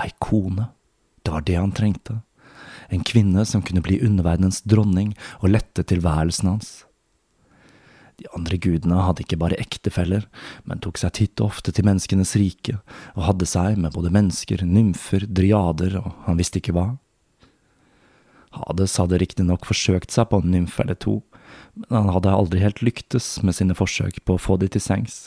Ei 0.00 0.12
kone, 0.22 0.70
det 1.22 1.34
var 1.34 1.44
det 1.46 1.58
han 1.58 1.74
trengte, 1.74 2.20
en 2.92 3.04
kvinne 3.04 3.44
som 3.48 3.64
kunne 3.64 3.82
bli 3.84 3.98
underverdenens 4.04 4.62
dronning 4.68 5.14
og 5.40 5.52
lette 5.54 5.84
tilværelsen 5.88 6.54
hans. 6.54 6.70
De 8.22 8.30
andre 8.36 8.54
gudene 8.62 9.00
hadde 9.02 9.24
ikke 9.24 9.40
bare 9.40 9.58
ektefeller, 9.58 10.28
men 10.68 10.78
tok 10.84 11.00
seg 11.00 11.16
titt 11.16 11.40
og 11.42 11.48
ofte 11.56 11.72
til 11.74 11.86
menneskenes 11.88 12.36
rike, 12.38 12.76
og 13.16 13.26
hadde 13.26 13.48
seg 13.50 13.80
med 13.82 13.96
både 13.96 14.12
mennesker, 14.14 14.62
nymfer, 14.62 15.26
driader 15.26 15.96
og 15.98 16.12
han 16.28 16.38
visste 16.38 16.60
ikke 16.62 16.74
hva. 16.76 16.86
Hades 18.52 18.94
hadde 19.00 19.18
riktignok 19.18 19.66
forsøkt 19.66 20.14
seg 20.14 20.28
på 20.30 20.38
en 20.38 20.52
nymfe 20.54 20.84
eller 20.84 20.98
to, 21.02 21.18
men 21.88 21.96
han 21.96 22.12
hadde 22.14 22.34
aldri 22.36 22.60
helt 22.62 22.82
lyktes 22.84 23.40
med 23.42 23.56
sine 23.58 23.74
forsøk 23.74 24.20
på 24.28 24.36
å 24.36 24.42
få 24.42 24.58
de 24.62 24.68
til 24.70 24.84
sengs. 24.84 25.24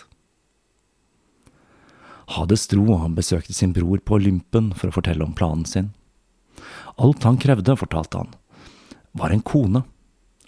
Hades 2.31 2.63
dro 2.71 2.85
og 2.85 3.01
han 3.01 3.17
besøkte 3.17 3.53
sin 3.53 3.73
bror 3.75 3.99
på 3.99 4.21
Olympen 4.21 4.71
for 4.77 4.87
å 4.87 4.95
fortelle 4.95 5.25
om 5.25 5.35
planen 5.35 5.67
sin. 5.67 5.91
Alt 6.95 7.27
han 7.27 7.41
krevde, 7.41 7.75
fortalte 7.75 8.23
han, 8.23 8.31
var 9.11 9.35
en 9.35 9.43
kone 9.43 9.83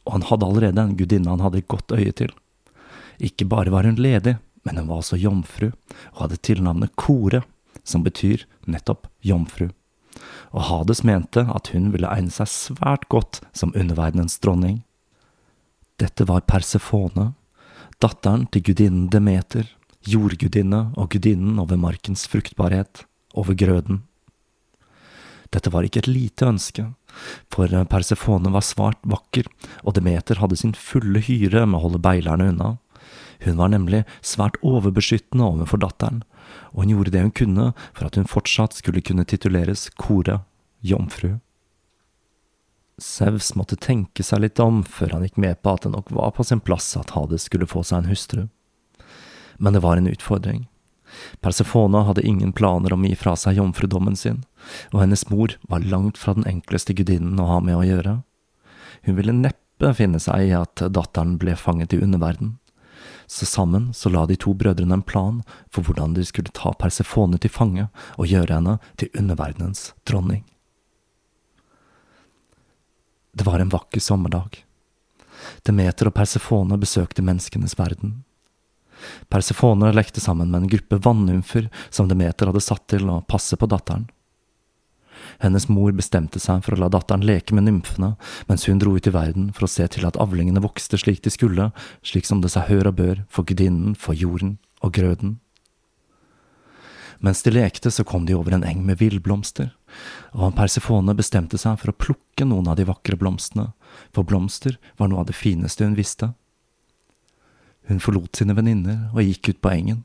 og 0.08 0.14
han 0.16 0.28
hadde 0.30 0.48
allerede 0.48 0.84
en 0.84 0.98
gudinne 0.98 1.34
han 1.34 1.44
hadde 1.44 1.66
godt 1.68 1.92
øye 1.92 2.14
til. 2.16 2.32
Ikke 3.20 3.48
bare 3.50 3.74
var 3.74 3.84
hun 3.84 4.00
ledig, 4.00 4.38
men 4.64 4.80
hun 4.80 4.88
var 4.88 5.02
også 5.02 5.20
jomfru, 5.20 5.72
og 6.16 6.22
hadde 6.24 6.40
tilnavnet 6.48 6.96
Kore, 6.96 7.44
som 7.84 8.04
betyr 8.04 8.46
nettopp 8.68 9.08
jomfru. 9.24 9.70
Og 10.56 10.62
Hades 10.70 11.04
mente 11.04 11.44
at 11.54 11.72
hun 11.74 11.92
ville 11.94 12.10
egne 12.10 12.34
seg 12.34 12.50
svært 12.52 13.08
godt 13.12 13.42
som 13.56 13.74
underverdenens 13.76 14.40
dronning. 14.44 14.82
Dette 16.00 16.28
var 16.30 16.46
Persefone, 16.48 17.34
datteren 18.02 18.46
til 18.54 18.64
gudinnen 18.70 19.08
Demeter, 19.14 19.68
jordgudinne 20.08 20.92
og 20.96 21.12
gudinnen 21.16 21.60
over 21.60 21.80
markens 21.80 22.28
fruktbarhet, 22.30 23.04
over 23.34 23.58
grøden. 23.58 24.04
Dette 25.54 25.72
var 25.74 25.88
ikke 25.88 26.04
et 26.04 26.12
lite 26.12 26.48
ønske, 26.48 26.90
for 27.54 27.72
Persefone 27.90 28.52
var 28.54 28.66
svart 28.66 29.00
vakker, 29.08 29.48
og 29.84 29.96
Demeter 29.98 30.42
hadde 30.42 30.60
sin 30.60 30.76
fulle 30.78 31.22
hyre 31.24 31.66
med 31.66 31.80
å 31.80 31.86
holde 31.88 32.04
beilerne 32.04 32.52
unna. 32.54 32.70
Hun 33.46 33.58
var 33.58 33.70
nemlig 33.74 34.04
svært 34.26 34.58
overbeskyttende 34.66 35.46
overfor 35.46 35.82
datteren, 35.84 36.24
og 36.74 36.86
hun 36.86 36.96
gjorde 36.96 37.14
det 37.14 37.26
hun 37.26 37.36
kunne 37.36 37.68
for 37.92 38.08
at 38.08 38.18
hun 38.18 38.30
fortsatt 38.30 38.78
skulle 38.78 39.04
kunne 39.06 39.28
tituleres 39.28 39.90
Kore, 40.00 40.42
jomfru. 40.82 41.38
Sevs 42.98 43.52
måtte 43.54 43.78
tenke 43.78 44.24
seg 44.26 44.42
litt 44.42 44.60
om 44.64 44.82
før 44.82 45.18
han 45.18 45.28
gikk 45.28 45.38
med 45.42 45.60
på 45.62 45.76
at 45.76 45.86
det 45.86 45.94
nok 45.94 46.10
var 46.18 46.34
på 46.34 46.46
sin 46.48 46.64
plass 46.64 46.96
at 46.98 47.14
Hades 47.14 47.46
skulle 47.46 47.70
få 47.70 47.84
seg 47.86 48.02
en 48.02 48.10
hustru. 48.10 48.48
Men 49.62 49.78
det 49.78 49.84
var 49.86 50.02
en 50.02 50.10
utfordring. 50.10 50.66
Persefona 51.42 52.04
hadde 52.08 52.26
ingen 52.28 52.54
planer 52.54 52.94
om 52.94 53.04
å 53.04 53.10
gi 53.10 53.18
fra 53.20 53.36
seg 53.40 53.58
jomfrudommen 53.60 54.16
sin, 54.16 54.44
og 54.94 55.02
hennes 55.04 55.28
mor 55.30 55.56
var 55.70 55.86
langt 55.86 56.18
fra 56.18 56.36
den 56.38 56.48
enkleste 56.50 56.96
gudinnen 56.98 57.40
å 57.40 57.50
ha 57.52 57.60
med 57.64 57.80
å 57.80 57.86
gjøre. 57.88 58.16
Hun 59.08 59.20
ville 59.20 59.36
neppe 59.36 59.94
finne 59.98 60.20
seg 60.20 60.50
i 60.50 60.56
at 60.58 60.82
datteren 60.82 61.38
ble 61.42 61.56
fanget 61.56 61.94
i 61.94 62.02
underverden. 62.02 62.58
Så 63.28 63.46
sammen 63.46 63.94
så 63.94 64.10
la 64.10 64.26
de 64.26 64.38
to 64.40 64.54
brødrene 64.56 64.94
en 64.94 65.06
plan 65.06 65.42
for 65.70 65.84
hvordan 65.84 66.16
de 66.16 66.24
skulle 66.26 66.54
ta 66.56 66.72
Persefone 66.80 67.40
til 67.44 67.52
fange 67.52 67.90
og 68.16 68.30
gjøre 68.32 68.60
henne 68.60 68.78
til 68.98 69.12
underverdenens 69.20 69.92
dronning. 70.08 70.46
Det 73.38 73.46
var 73.46 73.60
en 73.60 73.70
vakker 73.70 74.02
sommerdag. 74.02 74.64
Demeter 75.68 76.10
og 76.10 76.16
Persefone 76.16 76.80
besøkte 76.80 77.22
menneskenes 77.22 77.78
verden. 77.78 78.24
Persefone 79.32 79.92
lekte 79.96 80.24
sammen 80.24 80.52
med 80.52 80.64
en 80.64 80.72
gruppe 80.72 81.00
vannymfer 81.04 81.70
som 81.90 82.10
Demeter 82.10 82.50
hadde 82.50 82.64
satt 82.64 82.88
til 82.92 83.10
å 83.12 83.22
passe 83.30 83.58
på 83.60 83.70
datteren. 83.70 84.08
Hennes 85.42 85.68
mor 85.70 85.92
bestemte 85.94 86.40
seg 86.42 86.64
for 86.66 86.74
å 86.74 86.82
la 86.82 86.90
datteren 86.94 87.26
leke 87.26 87.56
med 87.56 87.68
nymfene, 87.68 88.16
mens 88.50 88.66
hun 88.70 88.80
dro 88.82 88.96
ut 88.98 89.10
i 89.10 89.14
verden 89.14 89.52
for 89.54 89.68
å 89.68 89.72
se 89.72 89.86
til 89.94 90.08
at 90.08 90.18
avlingene 90.22 90.64
vokste 90.64 90.98
slik 90.98 91.22
de 91.26 91.34
skulle, 91.34 91.72
slik 92.06 92.26
som 92.30 92.42
det 92.42 92.54
seg 92.54 92.70
hør 92.72 92.92
og 92.92 92.98
bør 93.02 93.26
for 93.30 93.48
gudinnen, 93.48 93.94
for 93.94 94.18
jorden 94.18 94.58
og 94.82 94.96
grøden. 94.98 95.38
Mens 97.20 97.42
de 97.42 97.52
lekte, 97.54 97.90
så 97.90 98.06
kom 98.06 98.28
de 98.28 98.36
over 98.38 98.54
en 98.54 98.66
eng 98.66 98.84
med 98.86 99.00
villblomster, 99.02 99.72
og 100.38 100.54
Persefone 100.58 101.16
bestemte 101.18 101.58
seg 101.58 101.80
for 101.82 101.90
å 101.90 101.98
plukke 101.98 102.46
noen 102.46 102.70
av 102.70 102.78
de 102.78 102.86
vakre 102.86 103.18
blomstene, 103.18 103.72
for 104.14 104.28
blomster 104.28 104.78
var 105.02 105.10
noe 105.10 105.24
av 105.24 105.32
det 105.32 105.38
fineste 105.38 105.86
hun 105.86 105.98
visste. 105.98 106.36
Hun 107.88 108.02
forlot 108.04 108.36
sine 108.36 108.56
venninner 108.58 109.08
og 109.14 109.24
gikk 109.24 109.54
ut 109.54 109.62
på 109.64 109.72
engen. 109.72 110.04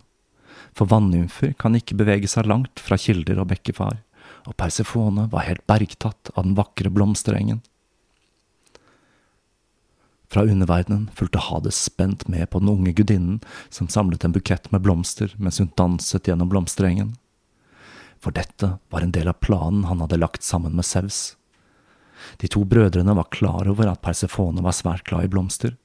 For 0.77 0.89
vannymfer 0.89 1.53
kan 1.59 1.77
ikke 1.77 1.99
bevege 1.99 2.31
seg 2.31 2.49
langt 2.49 2.81
fra 2.81 2.97
kilder 3.01 3.43
og 3.43 3.51
bekkefar, 3.51 3.99
og 4.47 4.57
Persefone 4.59 5.29
var 5.33 5.47
helt 5.49 5.67
bergtatt 5.71 6.33
av 6.35 6.47
den 6.47 6.57
vakre 6.59 6.91
blomsterengen. 6.95 7.61
Fra 10.33 10.47
underverdenen 10.49 11.11
fulgte 11.13 11.43
Hades 11.45 11.77
spent 11.77 12.25
med 12.29 12.49
på 12.51 12.63
den 12.63 12.71
unge 12.73 12.95
gudinnen 12.97 13.43
som 13.69 13.91
samlet 13.93 14.25
en 14.25 14.33
bukett 14.33 14.71
med 14.73 14.81
blomster 14.81 15.35
mens 15.37 15.61
hun 15.61 15.69
danset 15.77 16.31
gjennom 16.31 16.49
blomsterengen. 16.49 17.19
For 18.23 18.33
dette 18.33 18.79
var 18.89 19.05
en 19.05 19.13
del 19.13 19.29
av 19.29 19.43
planen 19.45 19.85
han 19.91 20.01
hadde 20.01 20.21
lagt 20.23 20.47
sammen 20.47 20.73
med 20.79 20.89
Sevs. 20.89 21.35
De 22.43 22.51
to 22.51 22.65
brødrene 22.69 23.15
var 23.17 23.31
klar 23.35 23.69
over 23.71 23.91
at 23.91 24.03
Persefone 24.05 24.63
var 24.65 24.77
svært 24.77 25.07
glad 25.09 25.27
i 25.27 25.33
blomster, 25.33 25.77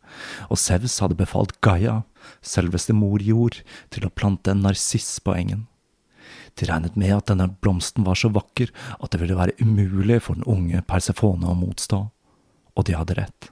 og 0.50 0.60
Sevs 0.62 1.00
hadde 1.04 1.18
befalt 1.20 1.56
Gaia, 1.66 2.02
selveste 2.42 2.96
mor 2.96 3.24
jord, 3.24 3.62
til 3.94 4.08
å 4.08 4.14
plante 4.14 4.54
en 4.54 4.64
narsiss 4.66 5.18
på 5.24 5.36
engen. 5.38 5.66
De 6.58 6.66
regnet 6.66 6.98
med 6.98 7.14
at 7.14 7.30
denne 7.30 7.50
blomsten 7.62 8.06
var 8.08 8.18
så 8.20 8.32
vakker 8.34 8.72
at 8.98 9.12
det 9.14 9.22
ville 9.22 9.38
være 9.38 9.58
umulig 9.62 10.22
for 10.26 10.40
den 10.40 10.48
unge 10.50 10.82
Persefone 10.90 11.48
å 11.48 11.58
motstå, 11.58 12.02
og 12.78 12.88
de 12.88 12.98
hadde 12.98 13.18
rett. 13.20 13.52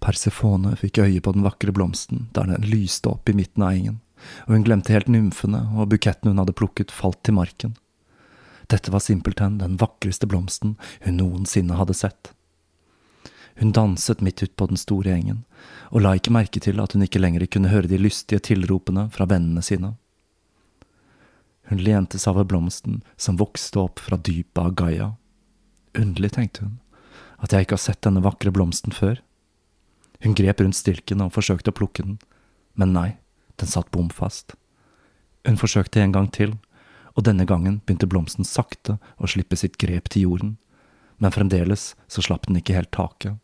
Persefone 0.00 0.76
fikk 0.80 1.02
øye 1.02 1.20
på 1.20 1.34
den 1.34 1.44
vakre 1.44 1.74
blomsten 1.76 2.28
der 2.36 2.48
den 2.48 2.70
lyste 2.70 3.12
opp 3.12 3.28
i 3.28 3.36
midten 3.36 3.66
av 3.66 3.74
engen, 3.74 4.00
og 4.46 4.56
hun 4.56 4.64
glemte 4.64 4.94
helt 4.94 5.10
nymfene, 5.12 5.66
og 5.76 5.90
buketten 5.92 6.32
hun 6.32 6.40
hadde 6.40 6.56
plukket, 6.56 6.94
falt 6.94 7.20
til 7.26 7.36
marken. 7.36 7.76
Dette 8.70 8.92
var 8.94 9.02
simpelthen 9.02 9.58
den 9.58 9.76
vakreste 9.80 10.28
blomsten 10.30 10.76
hun 11.04 11.16
noensinne 11.18 11.78
hadde 11.78 11.96
sett. 11.98 12.32
Hun 13.58 13.72
danset 13.76 14.20
midt 14.20 14.42
ut 14.42 14.56
på 14.56 14.66
den 14.70 14.78
store 14.78 15.10
gjengen, 15.10 15.42
og 15.90 16.04
la 16.04 16.14
ikke 16.16 16.32
merke 16.32 16.62
til 16.62 16.78
at 16.80 16.94
hun 16.94 17.02
ikke 17.04 17.20
lenger 17.20 17.44
kunne 17.50 17.72
høre 17.72 17.90
de 17.90 17.98
lystige 17.98 18.40
tilropene 18.46 19.08
fra 19.12 19.26
vennene 19.28 19.62
sine. 19.66 19.96
Hun 21.70 21.82
lente 21.82 22.18
seg 22.18 22.32
over 22.34 22.46
blomsten 22.46 23.02
som 23.20 23.38
vokste 23.42 23.82
opp 23.82 24.00
fra 24.02 24.16
dypet 24.16 24.62
av 24.62 24.72
Gaia. 24.78 25.10
Underlig, 25.98 26.32
tenkte 26.38 26.64
hun, 26.64 26.78
at 27.42 27.52
jeg 27.52 27.66
ikke 27.66 27.76
har 27.76 27.84
sett 27.84 28.02
denne 28.06 28.22
vakre 28.24 28.54
blomsten 28.54 28.94
før. 28.94 29.20
Hun 30.22 30.34
grep 30.38 30.62
rundt 30.62 30.78
stilken 30.78 31.22
og 31.24 31.34
forsøkte 31.34 31.74
å 31.74 31.76
plukke 31.76 32.06
den, 32.06 32.18
men 32.78 32.94
nei, 32.94 33.10
den 33.58 33.70
satt 33.70 33.90
bom 33.94 34.10
fast. 34.14 34.54
Hun 35.46 35.58
forsøkte 35.60 36.02
en 36.02 36.14
gang 36.14 36.30
til, 36.32 36.56
og 37.16 37.26
denne 37.26 37.46
gangen 37.48 37.80
begynte 37.84 38.08
blomsten 38.10 38.46
sakte 38.46 38.98
å 39.18 39.30
slippe 39.30 39.58
sitt 39.58 39.78
grep 39.80 40.10
til 40.12 40.28
jorden, 40.28 40.56
men 41.20 41.34
fremdeles 41.34 41.94
så 42.08 42.24
slapp 42.24 42.48
den 42.48 42.60
ikke 42.60 42.76
helt 42.78 42.92
taket. 42.96 43.36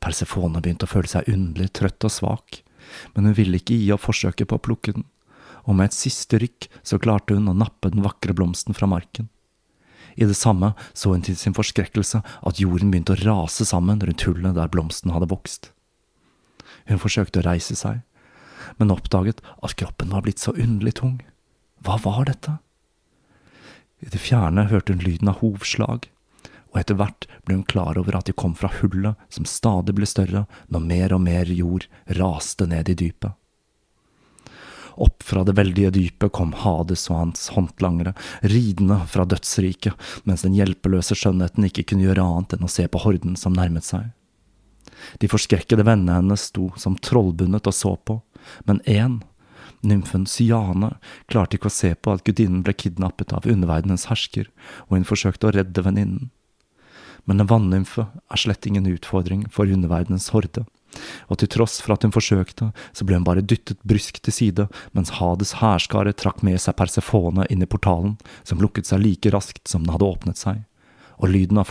Persefone 0.00 0.62
begynte 0.64 0.88
å 0.88 0.90
føle 0.90 1.10
seg 1.10 1.28
underlig 1.30 1.72
trøtt 1.76 2.06
og 2.08 2.12
svak, 2.12 2.60
men 3.14 3.28
hun 3.28 3.36
ville 3.36 3.60
ikke 3.60 3.76
gi 3.76 3.90
opp 3.94 4.04
forsøket 4.06 4.48
på 4.48 4.58
å 4.58 4.64
plukke 4.64 4.96
den, 4.96 5.06
og 5.68 5.76
med 5.76 5.90
et 5.90 5.96
siste 5.96 6.40
rykk 6.40 6.70
så 6.86 6.98
klarte 7.00 7.36
hun 7.36 7.50
å 7.50 7.56
nappe 7.56 7.92
den 7.92 8.04
vakre 8.04 8.34
blomsten 8.36 8.76
fra 8.76 8.88
marken. 8.90 9.28
I 10.16 10.26
det 10.26 10.36
samme 10.36 10.72
så 10.92 11.12
hun 11.12 11.22
til 11.24 11.36
sin 11.38 11.54
forskrekkelse 11.54 12.22
at 12.24 12.60
jorden 12.60 12.90
begynte 12.90 13.14
å 13.14 13.20
rase 13.20 13.66
sammen 13.68 14.00
rundt 14.02 14.24
hullet 14.26 14.56
der 14.56 14.72
blomsten 14.72 15.12
hadde 15.14 15.30
vokst. 15.30 15.70
Hun 16.88 17.00
forsøkte 17.00 17.42
å 17.42 17.46
reise 17.46 17.76
seg, 17.78 18.00
men 18.80 18.92
oppdaget 18.92 19.42
at 19.62 19.76
kroppen 19.78 20.10
var 20.14 20.24
blitt 20.24 20.42
så 20.42 20.54
underlig 20.56 20.96
tung. 21.00 21.20
Hva 21.84 21.96
var 22.04 22.26
dette? 22.28 22.58
I 24.00 24.08
det 24.12 24.20
fjerne 24.20 24.68
hørte 24.70 24.94
hun 24.94 25.04
lyden 25.04 25.30
av 25.32 25.40
hovslag, 25.40 26.08
og 26.70 26.80
etter 26.80 26.96
hvert 26.96 27.26
ble 27.44 27.58
hun 27.58 27.66
klar 27.68 27.98
over 28.00 28.16
at 28.16 28.28
de 28.28 28.36
kom 28.36 28.54
fra 28.56 28.70
hullet 28.80 29.18
som 29.32 29.48
stadig 29.48 29.96
ble 29.96 30.08
større 30.08 30.46
når 30.68 30.86
mer 30.86 31.14
og 31.16 31.22
mer 31.24 31.50
jord 31.50 31.86
raste 32.20 32.68
ned 32.70 32.92
i 32.92 32.96
dypet. 32.96 33.32
Opp 35.00 35.22
fra 35.24 35.42
det 35.46 35.54
veldige 35.56 35.92
dypet 35.94 36.32
kom 36.36 36.52
Hades 36.60 37.06
og 37.08 37.16
hans 37.16 37.46
håndlangere, 37.54 38.12
ridende 38.42 38.98
fra 39.08 39.24
dødsriket, 39.24 39.96
mens 40.28 40.44
den 40.44 40.56
hjelpeløse 40.58 41.16
skjønnheten 41.16 41.64
ikke 41.68 41.86
kunne 41.88 42.04
gjøre 42.04 42.24
annet 42.26 42.56
enn 42.56 42.66
å 42.66 42.72
se 42.72 42.84
på 42.90 43.00
horden 43.06 43.38
som 43.40 43.56
nærmet 43.56 43.86
seg. 43.86 44.10
De 45.22 45.30
forskrekkede 45.30 45.86
vennene 45.88 46.18
hennes 46.18 46.50
sto 46.50 46.68
som 46.76 46.98
trollbundet 47.00 47.70
og 47.70 47.76
så 47.76 47.94
på, 47.96 48.18
men 48.68 48.82
én, 48.84 49.20
nymfen 49.86 50.26
Syane, 50.28 50.94
klarte 51.30 51.56
ikke 51.56 51.70
å 51.70 51.74
se 51.74 51.94
på 51.94 52.14
at 52.14 52.24
gudinnen 52.26 52.64
ble 52.66 52.74
kidnappet 52.76 53.32
av 53.36 53.48
underverdenens 53.48 54.08
hersker, 54.10 54.50
og 54.88 54.98
hun 54.98 55.08
forsøkte 55.08 55.48
å 55.48 55.54
redde 55.56 55.84
venninnen. 55.86 56.28
Men 57.28 57.42
en 57.42 57.50
vannymfe 57.50 58.08
er 58.08 58.40
slett 58.40 58.66
ingen 58.66 58.88
utfordring 58.88 59.46
for 59.52 59.68
underverdenens 59.68 60.30
horde 60.34 60.66
og 61.30 61.40
til 61.40 61.50
tross 61.54 61.78
for 61.82 61.94
at 61.94 62.04
hun 62.06 62.14
forsøkte, 62.14 62.70
så 62.92 63.06
ble 63.06 63.18
hun 63.18 63.26
bare 63.26 63.44
dyttet 63.44 63.80
bryskt 63.86 64.22
til 64.26 64.34
side, 64.34 64.68
mens 64.96 65.14
Hades 65.20 65.56
hærskare 65.60 66.14
trakk 66.16 66.42
med 66.46 66.60
seg 66.62 66.78
Persefone 66.78 67.46
inn 67.50 67.62
i 67.64 67.70
portalen, 67.70 68.16
som 68.42 68.62
lukket 68.62 68.90
seg 68.90 69.04
like 69.04 69.34
raskt 69.34 69.68
som 69.70 69.84
den 69.84 69.94
hadde 69.94 70.08
åpnet 70.08 70.40
seg, 70.40 70.64
og 71.18 71.30
lyden 71.30 71.62
av 71.62 71.70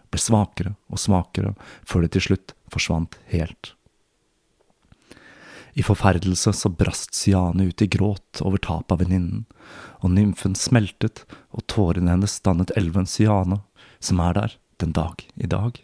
Ble 0.11 0.21
svakere 0.21 0.75
og 0.91 0.99
svakere 1.01 1.53
før 1.87 2.05
det 2.05 2.13
til 2.15 2.27
slutt 2.29 2.55
forsvant 2.71 3.17
helt. 3.31 3.73
I 5.73 5.83
forferdelse 5.87 6.51
så 6.53 6.69
brast 6.69 7.15
Siane 7.15 7.69
ut 7.69 7.81
i 7.81 7.87
gråt 7.87 8.41
over 8.43 8.59
tapet 8.59 8.91
av 8.91 8.99
venninnen, 9.03 9.45
og 10.03 10.11
nymfen 10.11 10.55
smeltet, 10.59 11.23
og 11.55 11.63
tårene 11.71 12.11
hennes 12.11 12.39
dannet 12.43 12.73
elven 12.75 13.07
Siane, 13.07 13.61
som 14.03 14.19
er 14.19 14.35
der 14.35 14.57
den 14.83 14.91
dag 14.97 15.23
i 15.35 15.47
dag. 15.47 15.79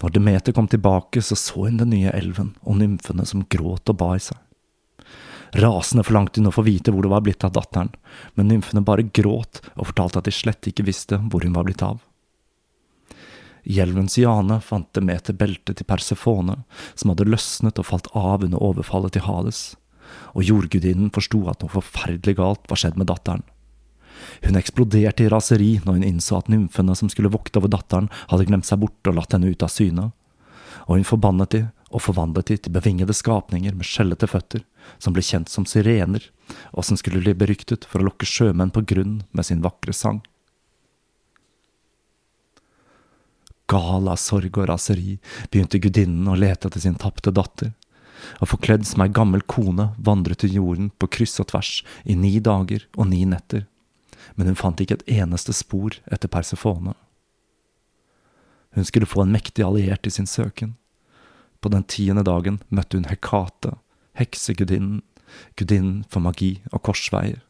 Når 0.00 0.14
Demeter 0.14 0.54
kom 0.54 0.68
tilbake, 0.70 1.20
så 1.22 1.36
så 1.36 1.66
hun 1.66 1.80
den 1.80 1.90
nye 1.90 2.12
elven 2.14 2.54
og 2.62 2.78
nymfene 2.80 3.26
som 3.26 3.44
gråt 3.50 3.90
og 3.90 3.98
ba 4.00 4.14
i 4.16 4.22
seg. 4.22 4.38
Rasende 5.56 6.04
forlangte 6.04 6.40
hun 6.42 6.50
å 6.50 6.54
få 6.54 6.64
vite 6.66 6.92
hvor 6.92 7.04
det 7.04 7.12
var 7.12 7.24
blitt 7.24 7.44
av 7.46 7.54
datteren, 7.56 7.90
men 8.36 8.50
nymfene 8.50 8.84
bare 8.84 9.06
gråt 9.06 9.62
og 9.76 9.90
fortalte 9.90 10.20
at 10.20 10.28
de 10.28 10.34
slett 10.34 10.68
ikke 10.68 10.86
visste 10.88 11.20
hvor 11.30 11.46
hun 11.46 11.56
var 11.56 11.68
blitt 11.68 11.84
av. 11.84 12.02
I 13.68 13.80
elven 13.80 14.08
Siane 14.08 14.60
fant 14.64 14.88
Demeter 14.96 15.36
beltet 15.36 15.80
til 15.80 15.88
Persefone, 15.88 16.62
som 16.94 17.12
hadde 17.12 17.28
løsnet 17.28 17.80
og 17.80 17.88
falt 17.88 18.08
av 18.16 18.44
under 18.46 18.62
overfallet 18.64 19.16
til 19.16 19.26
Hades, 19.26 19.62
og 20.32 20.44
jordgudinnen 20.46 21.10
forsto 21.12 21.42
at 21.50 21.64
noe 21.64 21.72
forferdelig 21.72 22.38
galt 22.38 22.68
var 22.70 22.80
skjedd 22.80 22.96
med 23.00 23.10
datteren. 23.10 23.44
Hun 24.42 24.58
eksploderte 24.58 25.26
i 25.26 25.32
raseri 25.32 25.74
når 25.84 25.98
hun 25.98 26.06
innså 26.06 26.38
at 26.38 26.48
nymfene 26.52 26.96
som 26.96 27.10
skulle 27.12 27.32
vokte 27.32 27.60
over 27.60 27.70
datteren, 27.72 28.08
hadde 28.30 28.48
glemt 28.48 28.68
seg 28.68 28.80
bort 28.82 29.10
og 29.10 29.18
latt 29.18 29.36
henne 29.36 29.52
ut 29.52 29.64
av 29.64 29.72
syne, 29.72 30.10
og 30.86 30.96
hun 30.96 31.06
forbannet 31.06 31.52
de 31.54 31.62
og 31.88 32.02
forvandlet 32.04 32.50
de 32.50 32.56
til 32.60 32.74
bevingede 32.74 33.16
skapninger 33.16 33.76
med 33.76 33.86
skjellete 33.88 34.28
føtter, 34.28 34.64
som 34.98 35.14
ble 35.14 35.22
kjent 35.24 35.50
som 35.52 35.66
sirener, 35.68 36.24
og 36.72 36.84
som 36.84 36.96
skulle 36.96 37.20
bli 37.22 37.34
beryktet 37.36 37.84
for 37.88 38.00
å 38.00 38.08
lokke 38.08 38.28
sjømenn 38.28 38.72
på 38.74 38.84
grunn 38.88 39.22
med 39.32 39.46
sin 39.46 39.62
vakre 39.64 39.92
sang. 39.92 40.22
Gal 43.68 44.08
av 44.08 44.16
sorg 44.16 44.56
og 44.56 44.70
raseri 44.70 45.18
begynte 45.52 45.80
gudinnen 45.82 46.28
å 46.30 46.38
lete 46.38 46.70
etter 46.70 46.80
sin 46.80 46.96
tapte 46.96 47.34
datter, 47.34 47.74
og 48.40 48.50
forkledd 48.50 48.86
som 48.88 49.04
ei 49.04 49.12
gammel 49.14 49.44
kone 49.46 49.90
vandret 50.04 50.40
til 50.42 50.56
jorden 50.56 50.88
på 50.98 51.10
kryss 51.18 51.36
og 51.42 51.50
tvers 51.52 51.72
i 52.04 52.16
ni 52.18 52.38
dager 52.40 52.86
og 52.96 53.10
ni 53.12 53.24
netter, 53.28 53.66
men 54.34 54.50
hun 54.50 54.58
fant 54.58 54.80
ikke 54.80 54.98
et 54.98 55.20
eneste 55.20 55.52
spor 55.56 56.00
etter 56.08 56.32
Persefone. 56.32 56.96
Hun 58.74 58.84
skulle 58.88 59.08
få 59.08 59.24
en 59.24 59.32
mektig 59.32 59.64
alliert 59.64 60.06
i 60.06 60.10
sin 60.10 60.26
søken. 60.26 60.74
På 61.60 61.70
den 61.72 61.84
tiende 61.84 62.22
dagen 62.22 62.60
møtte 62.68 62.98
hun 62.98 63.08
Hekate, 63.10 63.76
heksegudinnen, 64.18 65.02
gudinnen 65.60 66.02
for 66.10 66.24
magi 66.24 66.58
og 66.72 66.82
korsveier. 66.88 67.42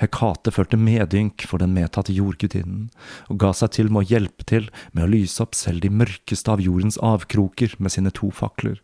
Hekate 0.00 0.52
følte 0.52 0.78
medynk 0.80 1.44
for 1.48 1.62
den 1.62 1.74
medtatte 1.76 2.14
jordgudinnen, 2.16 2.88
og 3.30 3.40
ga 3.40 3.52
seg 3.56 3.74
til 3.76 3.90
med 3.92 4.04
å 4.04 4.10
hjelpe 4.10 4.46
til 4.48 4.70
med 4.92 5.06
å 5.06 5.10
lyse 5.12 5.40
opp 5.44 5.56
selv 5.56 5.84
de 5.84 5.92
mørkeste 5.92 6.52
av 6.52 6.62
jordens 6.64 6.98
avkroker 6.98 7.76
med 7.78 7.94
sine 7.94 8.12
to 8.12 8.30
fakler, 8.34 8.80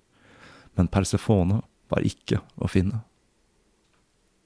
men 0.77 0.88
Persefone 0.92 1.61
var 1.92 2.07
ikke 2.07 2.40
å 2.57 2.71
finne. 2.71 3.03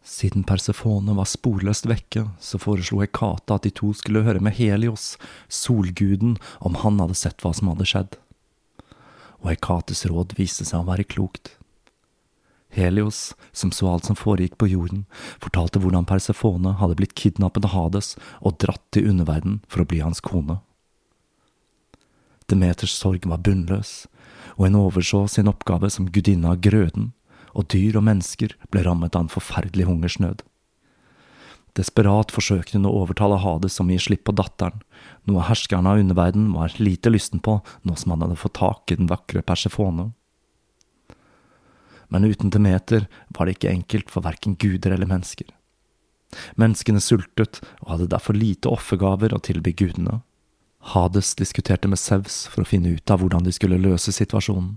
Siden 0.06 0.44
Persefone 0.46 1.16
var 1.18 1.26
sporløst 1.26 1.88
vekke, 1.90 2.28
så 2.38 2.60
foreslo 2.62 3.00
Hekate 3.02 3.56
at 3.56 3.66
de 3.66 3.72
to 3.74 3.90
skulle 3.94 4.22
høre 4.26 4.42
med 4.42 4.54
Helios, 4.54 5.16
solguden, 5.50 6.36
om 6.62 6.78
han 6.82 7.02
hadde 7.02 7.18
sett 7.18 7.42
hva 7.42 7.50
som 7.54 7.72
hadde 7.72 7.88
skjedd. 7.90 8.18
Og 9.42 9.50
Hekates 9.50 10.06
råd 10.06 10.36
viste 10.38 10.66
seg 10.66 10.78
å 10.82 10.86
være 10.86 11.06
klokt. 11.10 11.55
Helios, 12.76 13.34
som 13.52 13.72
så 13.72 13.88
alt 13.90 14.06
som 14.08 14.18
foregikk 14.18 14.58
på 14.60 14.68
jorden, 14.70 15.04
fortalte 15.42 15.80
hvordan 15.82 16.06
Persefone 16.08 16.76
hadde 16.80 16.98
blitt 16.98 17.16
kidnappet 17.18 17.64
av 17.68 17.74
Hades 17.74 18.14
og 18.40 18.58
dratt 18.62 18.84
til 18.94 19.08
underverden 19.10 19.60
for 19.68 19.82
å 19.82 19.88
bli 19.88 20.02
hans 20.04 20.20
kone. 20.24 20.60
Demeters 22.46 22.94
sorg 22.94 23.26
var 23.26 23.42
bunnløs, 23.42 24.06
og 24.56 24.68
hun 24.68 24.78
overså 24.78 25.24
sin 25.30 25.50
oppgave 25.50 25.90
som 25.90 26.10
gudinne 26.12 26.52
av 26.52 26.60
grøden, 26.62 27.10
og 27.56 27.70
dyr 27.72 27.96
og 27.98 28.04
mennesker 28.06 28.52
ble 28.70 28.84
rammet 28.86 29.16
av 29.16 29.26
en 29.26 29.32
forferdelig 29.32 29.88
hungersnød. 29.88 30.44
Desperat 31.76 32.32
forsøkte 32.32 32.78
hun 32.78 32.88
å 32.88 32.94
overtale 33.02 33.40
Hades 33.42 33.80
om 33.82 33.90
å 33.90 33.96
gi 33.96 34.04
slipp 34.06 34.24
på 34.28 34.36
datteren, 34.36 34.84
noe 35.28 35.44
herskerne 35.44 35.92
av 35.92 36.00
underverden 36.00 36.52
var 36.54 36.76
lite 36.80 37.12
lysten 37.12 37.42
på 37.42 37.58
nå 37.84 37.96
som 37.98 38.14
han 38.14 38.24
hadde 38.24 38.38
fått 38.40 38.56
tak 38.60 38.92
i 38.92 39.00
den 39.00 39.10
vakre 39.10 39.42
Persefone 39.44 40.12
men 42.08 42.24
uten 42.24 42.50
Demeter 42.50 43.06
var 43.28 43.46
det 43.46 43.56
ikke 43.56 43.72
enkelt 43.72 44.10
for 44.12 44.26
verken 44.26 44.56
guder 44.60 44.94
eller 44.94 45.08
mennesker. 45.10 45.48
Menneskene 46.58 47.00
sultet 47.02 47.60
og 47.82 47.92
hadde 47.94 48.10
derfor 48.12 48.36
lite 48.36 48.70
offergaver 48.70 49.34
å 49.34 49.42
tilby 49.42 49.72
gudene. 49.76 50.20
Hades 50.92 51.34
diskuterte 51.38 51.88
med 51.90 51.98
Sevs 51.98 52.44
for 52.50 52.62
å 52.62 52.68
finne 52.68 52.94
ut 52.94 53.10
av 53.10 53.22
hvordan 53.22 53.46
de 53.46 53.54
skulle 53.54 53.80
løse 53.82 54.14
situasjonen. 54.14 54.76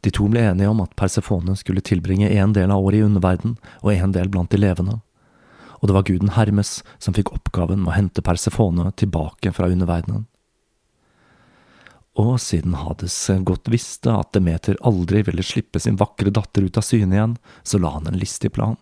De 0.00 0.10
to 0.14 0.26
ble 0.32 0.42
enige 0.48 0.70
om 0.70 0.80
at 0.82 0.96
Persefone 0.96 1.54
skulle 1.60 1.84
tilbringe 1.84 2.30
en 2.32 2.54
del 2.56 2.72
av 2.72 2.82
året 2.82 3.02
i 3.02 3.06
underverden 3.06 3.58
og 3.82 3.92
en 3.92 4.14
del 4.16 4.30
blant 4.32 4.50
de 4.50 4.58
levende. 4.58 4.98
Og 5.80 5.88
det 5.88 5.96
var 5.96 6.06
guden 6.08 6.34
Hermes 6.36 6.80
som 6.98 7.14
fikk 7.16 7.32
oppgaven 7.36 7.82
med 7.82 7.92
å 7.92 7.96
hente 7.98 8.24
Persefone 8.24 8.90
tilbake 9.00 9.52
fra 9.56 9.68
underverdenen 9.68 10.26
og 12.18 12.40
siden 12.42 12.74
Hades 12.74 13.16
godt 13.46 13.70
visste 13.70 14.12
at 14.12 14.32
Demeter 14.34 14.78
aldri 14.86 15.22
ville 15.26 15.44
slippe 15.46 15.80
sin 15.80 15.98
vakre 16.00 16.32
datter 16.34 16.66
ut 16.66 16.78
av 16.80 16.84
syne 16.84 17.16
igjen, 17.16 17.36
så 17.62 17.78
la 17.78 17.94
han 17.94 18.08
en 18.10 18.18
listig 18.18 18.52
plan. 18.56 18.76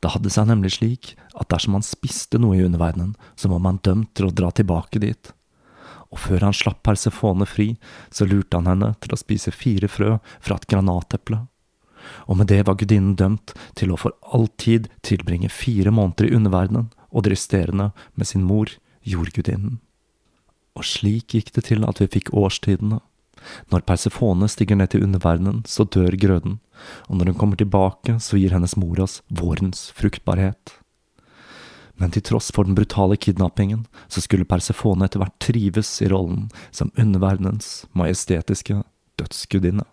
Det 0.00 0.12
hadde 0.12 0.30
seg 0.30 0.48
nemlig 0.48 0.76
slik 0.76 1.14
at 1.34 1.48
dersom 1.50 1.76
han 1.78 1.86
spiste 1.86 2.38
noe 2.38 2.58
i 2.58 2.64
underverdenen, 2.66 3.16
så 3.34 3.50
var 3.50 3.62
man 3.64 3.80
dømt 3.82 4.12
til 4.14 4.28
å 4.28 4.34
dra 4.34 4.52
tilbake 4.52 5.02
dit. 5.02 5.32
og 6.06 6.20
før 6.22 6.44
han 6.46 6.54
slapp 6.54 6.84
Persefone 6.86 7.44
fri, 7.50 7.76
så 8.14 8.24
lurte 8.24 8.56
han 8.56 8.68
henne 8.70 8.92
til 9.02 9.12
å 9.12 9.18
spise 9.18 9.50
fire 9.50 9.88
frø 9.90 10.18
fra 10.40 10.54
et 10.54 10.66
granateple. 10.70 11.40
Og 12.30 12.38
med 12.38 12.46
det 12.46 12.60
var 12.68 12.78
gudinnen 12.78 13.16
dømt 13.18 13.52
til 13.74 13.90
å 13.90 13.98
for 13.98 14.14
alltid 14.22 14.86
tilbringe 15.02 15.50
fire 15.50 15.90
måneder 15.90 16.28
i 16.28 16.36
underverdenen, 16.38 16.92
og 17.10 17.26
det 17.26 17.34
resterende 17.34 17.90
med 18.14 18.30
sin 18.30 18.46
mor, 18.46 18.70
jordgudinnen. 19.02 19.80
Og 20.76 20.84
slik 20.84 21.34
gikk 21.34 21.52
det 21.56 21.66
til 21.70 21.86
at 21.88 22.00
vi 22.02 22.10
fikk 22.18 22.32
årstidene. 22.36 23.00
Når 23.70 23.84
Persefone 23.86 24.48
stiger 24.50 24.78
ned 24.78 24.90
til 24.92 25.04
underverdenen, 25.06 25.62
så 25.68 25.86
dør 25.86 26.16
grøden, 26.18 26.58
og 27.08 27.16
når 27.18 27.30
hun 27.30 27.38
kommer 27.40 27.60
tilbake, 27.60 28.18
så 28.20 28.40
gir 28.40 28.54
hennes 28.56 28.76
mor 28.80 29.00
oss 29.04 29.20
vårens 29.30 29.90
fruktbarhet. 29.96 30.78
Men 31.96 32.12
til 32.12 32.24
tross 32.26 32.50
for 32.52 32.68
den 32.68 32.76
brutale 32.76 33.16
kidnappingen, 33.16 33.86
så 34.08 34.20
skulle 34.20 34.48
Persefone 34.48 35.06
etter 35.06 35.22
hvert 35.22 35.38
trives 35.40 35.94
i 36.04 36.10
rollen 36.12 36.50
som 36.70 36.92
underverdenens 36.98 37.86
majestetiske 37.96 38.82
dødsgudinne. 39.16 39.86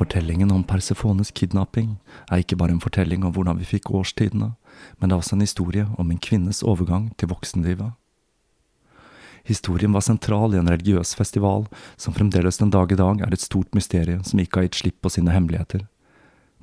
Fortellingen 0.00 0.50
om 0.50 0.62
Persefones 0.64 1.28
kidnapping 1.36 1.98
er 2.32 2.40
ikke 2.40 2.56
bare 2.56 2.72
en 2.72 2.80
fortelling 2.80 3.20
om 3.26 3.34
hvordan 3.36 3.58
vi 3.60 3.66
fikk 3.68 3.90
årstidene, 3.92 4.54
men 4.96 5.10
det 5.10 5.12
er 5.12 5.20
også 5.20 5.36
en 5.36 5.44
historie 5.44 5.84
om 6.00 6.08
en 6.08 6.22
kvinnes 6.24 6.62
overgang 6.64 7.10
til 7.20 7.28
voksenlivet. 7.28 7.90
Historien 9.44 9.92
var 9.92 10.06
sentral 10.06 10.56
i 10.56 10.60
en 10.62 10.72
religiøs 10.72 11.12
festival 11.18 11.68
som 12.00 12.16
fremdeles 12.16 12.62
den 12.62 12.72
dag 12.72 12.88
i 12.88 12.96
dag 12.96 13.20
er 13.20 13.36
et 13.36 13.44
stort 13.44 13.76
mysterium 13.76 14.24
som 14.24 14.40
ikke 14.40 14.62
har 14.62 14.70
gitt 14.70 14.80
slipp 14.80 14.98
på 15.04 15.12
sine 15.12 15.36
hemmeligheter, 15.36 15.84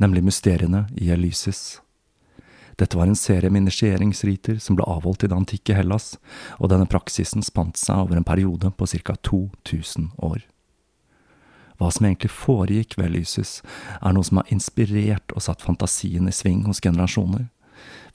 nemlig 0.01 0.25
mysteriene 0.31 0.87
i 0.97 1.13
Elysis. 1.13 1.83
Dette 2.81 2.97
var 2.97 3.05
en 3.05 3.21
serie 3.21 3.53
med 3.53 3.67
initieringsriter 3.67 4.57
som 4.57 4.81
ble 4.81 4.89
avholdt 4.89 5.29
i 5.29 5.29
det 5.29 5.37
antikke 5.37 5.77
Hellas, 5.77 6.15
og 6.57 6.73
denne 6.73 6.89
praksisen 6.89 7.45
spant 7.45 7.77
seg 7.77 8.01
over 8.01 8.17
en 8.17 8.25
periode 8.25 8.73
på 8.73 8.89
ca. 8.97 9.13
2000 9.21 10.15
år. 10.25 10.41
Hva 11.77 11.91
som 11.93 12.07
egentlig 12.07 12.31
foregikk 12.33 12.95
ved 12.97 13.13
Lysis, 13.13 13.61
er 14.01 14.15
noe 14.15 14.25
som 14.25 14.41
har 14.41 14.49
inspirert 14.53 15.33
og 15.35 15.43
satt 15.45 15.61
fantasien 15.61 16.29
i 16.29 16.33
sving 16.33 16.63
hos 16.65 16.81
generasjoner. 16.81 17.47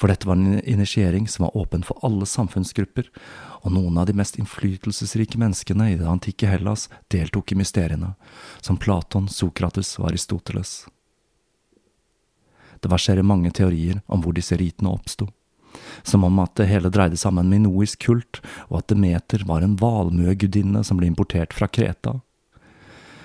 For 0.00 0.10
dette 0.10 0.26
var 0.26 0.34
en 0.34 0.58
initiering 0.66 1.28
som 1.30 1.46
var 1.46 1.56
åpen 1.56 1.84
for 1.86 2.00
alle 2.02 2.26
samfunnsgrupper, 2.26 3.06
og 3.62 3.74
noen 3.76 4.00
av 4.02 4.08
de 4.08 4.16
mest 4.18 4.38
innflytelsesrike 4.40 5.38
menneskene 5.38 5.92
i 5.92 6.00
det 6.00 6.08
antikke 6.10 6.50
Hellas 6.50 6.88
deltok 7.14 7.54
i 7.54 7.60
mysteriene, 7.60 8.16
som 8.60 8.80
Platon, 8.82 9.28
Sokrates 9.30 9.94
og 10.00 10.10
Aristoteles. 10.10 10.88
Det 12.82 12.90
verserer 12.90 13.22
mange 13.22 13.52
teorier 13.54 14.02
om 14.10 14.24
hvor 14.24 14.34
disse 14.34 14.58
ritene 14.58 14.90
oppsto 14.90 15.30
som 16.02 16.24
om 16.24 16.38
at 16.42 16.54
det 16.58 16.66
hele 16.68 16.90
dreide 16.92 17.16
seg 17.16 17.32
om 17.32 17.38
en 17.40 17.48
minoisk 17.48 18.02
kult, 18.04 18.42
og 18.68 18.82
at 18.82 18.90
Demeter 18.92 19.44
var 19.48 19.64
en 19.64 19.78
valmuegudinne 19.80 20.82
som 20.84 20.98
ble 20.98 21.08
importert 21.08 21.54
fra 21.56 21.68
Kreta 21.70 22.18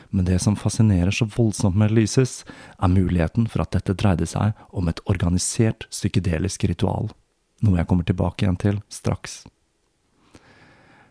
men 0.10 0.26
det 0.26 0.39
som 0.39 0.56
fascinerer 0.56 1.12
så 1.12 1.28
voldsomt 1.30 1.78
med 1.78 1.91
Lysis, 1.91 2.43
er 2.80 2.91
muligheten 2.91 3.48
for 3.52 3.63
at 3.63 3.74
dette 3.76 3.96
dreide 3.98 4.28
seg 4.30 4.56
om 4.70 4.88
et 4.88 5.02
organisert 5.06 5.88
psykedelisk 5.91 6.67
ritual, 6.70 7.12
noe 7.65 7.80
jeg 7.80 7.89
kommer 7.89 8.08
tilbake 8.08 8.46
igjen 8.46 8.60
til 8.62 8.82
straks. 8.93 9.43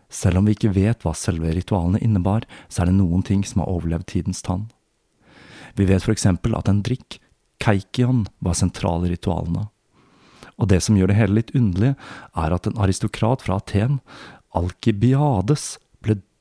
Selv 0.09 0.39
om 0.39 0.47
vi 0.47 0.55
ikke 0.55 0.75
vet 0.75 1.03
hva 1.03 1.13
selve 1.19 1.51
ritualene 1.53 2.01
innebar, 2.03 2.47
så 2.69 2.83
er 2.83 2.91
det 2.91 2.99
noen 3.01 3.25
ting 3.27 3.43
som 3.45 3.63
har 3.63 3.73
overlevd 3.73 4.07
tidens 4.13 4.43
tann. 4.47 4.69
Vi 5.77 5.85
vet 5.85 6.07
eksempel 6.09 6.55
at 6.57 6.71
en 6.71 6.83
drikk, 6.87 7.19
kaikion, 7.61 8.27
var 8.39 8.57
sentral 8.57 9.05
i 9.05 9.13
ritualene. 9.13 9.67
Og 10.57 10.71
det 10.71 10.81
som 10.85 10.97
gjør 10.97 11.11
det 11.13 11.19
hele 11.19 11.37
litt 11.41 11.53
underlig, 11.57 11.93
er 12.33 12.55
at 12.55 12.69
en 12.69 12.79
aristokrat 12.81 13.43
fra 13.45 13.59
Aten, 13.61 14.01
Alkibiades, 14.57 15.77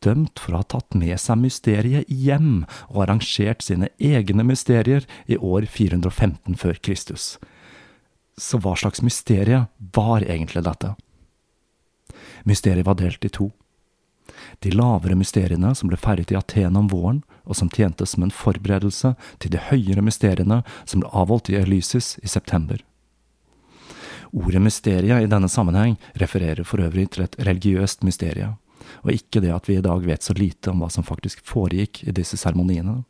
dømt 0.06 0.40
for 0.42 0.54
å 0.54 0.62
ha 0.62 0.68
tatt 0.76 0.96
med 0.98 1.18
seg 1.22 1.42
mysteriet 1.42 2.10
hjem 2.12 2.64
og 2.92 3.02
arrangert 3.06 3.66
sine 3.66 3.90
egne 3.98 4.46
mysterier 4.48 5.08
i 5.26 5.38
år 5.38 5.68
415 5.72 6.58
før 6.62 6.80
Kristus. 6.86 7.36
Så 8.38 8.60
hva 8.62 8.76
slags 8.80 9.04
mysterie 9.06 9.66
var 9.96 10.26
egentlig 10.26 10.66
dette? 10.66 10.96
Mysteriet 12.46 12.86
var 12.88 13.00
delt 13.00 13.26
i 13.26 13.32
to. 13.32 13.52
De 14.60 14.72
lavere 14.74 15.16
mysteriene 15.18 15.72
som 15.78 15.90
ble 15.90 15.98
feiret 16.02 16.32
i 16.34 16.38
Aten 16.38 16.78
om 16.80 16.90
våren, 16.92 17.22
og 17.46 17.58
som 17.58 17.70
tjente 17.70 18.08
som 18.10 18.26
en 18.26 18.34
forberedelse 18.34 19.14
til 19.42 19.54
de 19.54 19.62
høyere 19.70 20.04
mysteriene 20.04 20.64
som 20.84 21.04
ble 21.04 21.12
avholdt 21.14 21.52
i 21.54 21.60
Elysis 21.62 22.16
i 22.24 22.30
september. 22.32 22.82
Ordet 24.36 24.62
mysterie 24.66 25.22
i 25.22 25.32
denne 25.32 25.48
sammenheng 25.48 25.96
refererer 26.20 26.66
for 26.68 26.84
øvrig 26.84 27.12
til 27.14 27.24
et 27.24 27.38
religiøst 27.40 28.04
mysterium 28.04 28.58
og 29.04 29.12
ikke 29.14 29.42
det 29.44 29.52
at 29.56 29.70
vi 29.70 29.78
i 29.80 29.84
dag 29.86 30.06
vet 30.06 30.24
så 30.24 30.36
lite 30.38 30.72
om 30.72 30.84
hva 30.84 30.90
som 30.94 31.06
faktisk 31.08 31.44
foregikk 31.46 32.04
i 32.08 32.16
disse 32.16 32.38
seremoniene. 32.40 33.02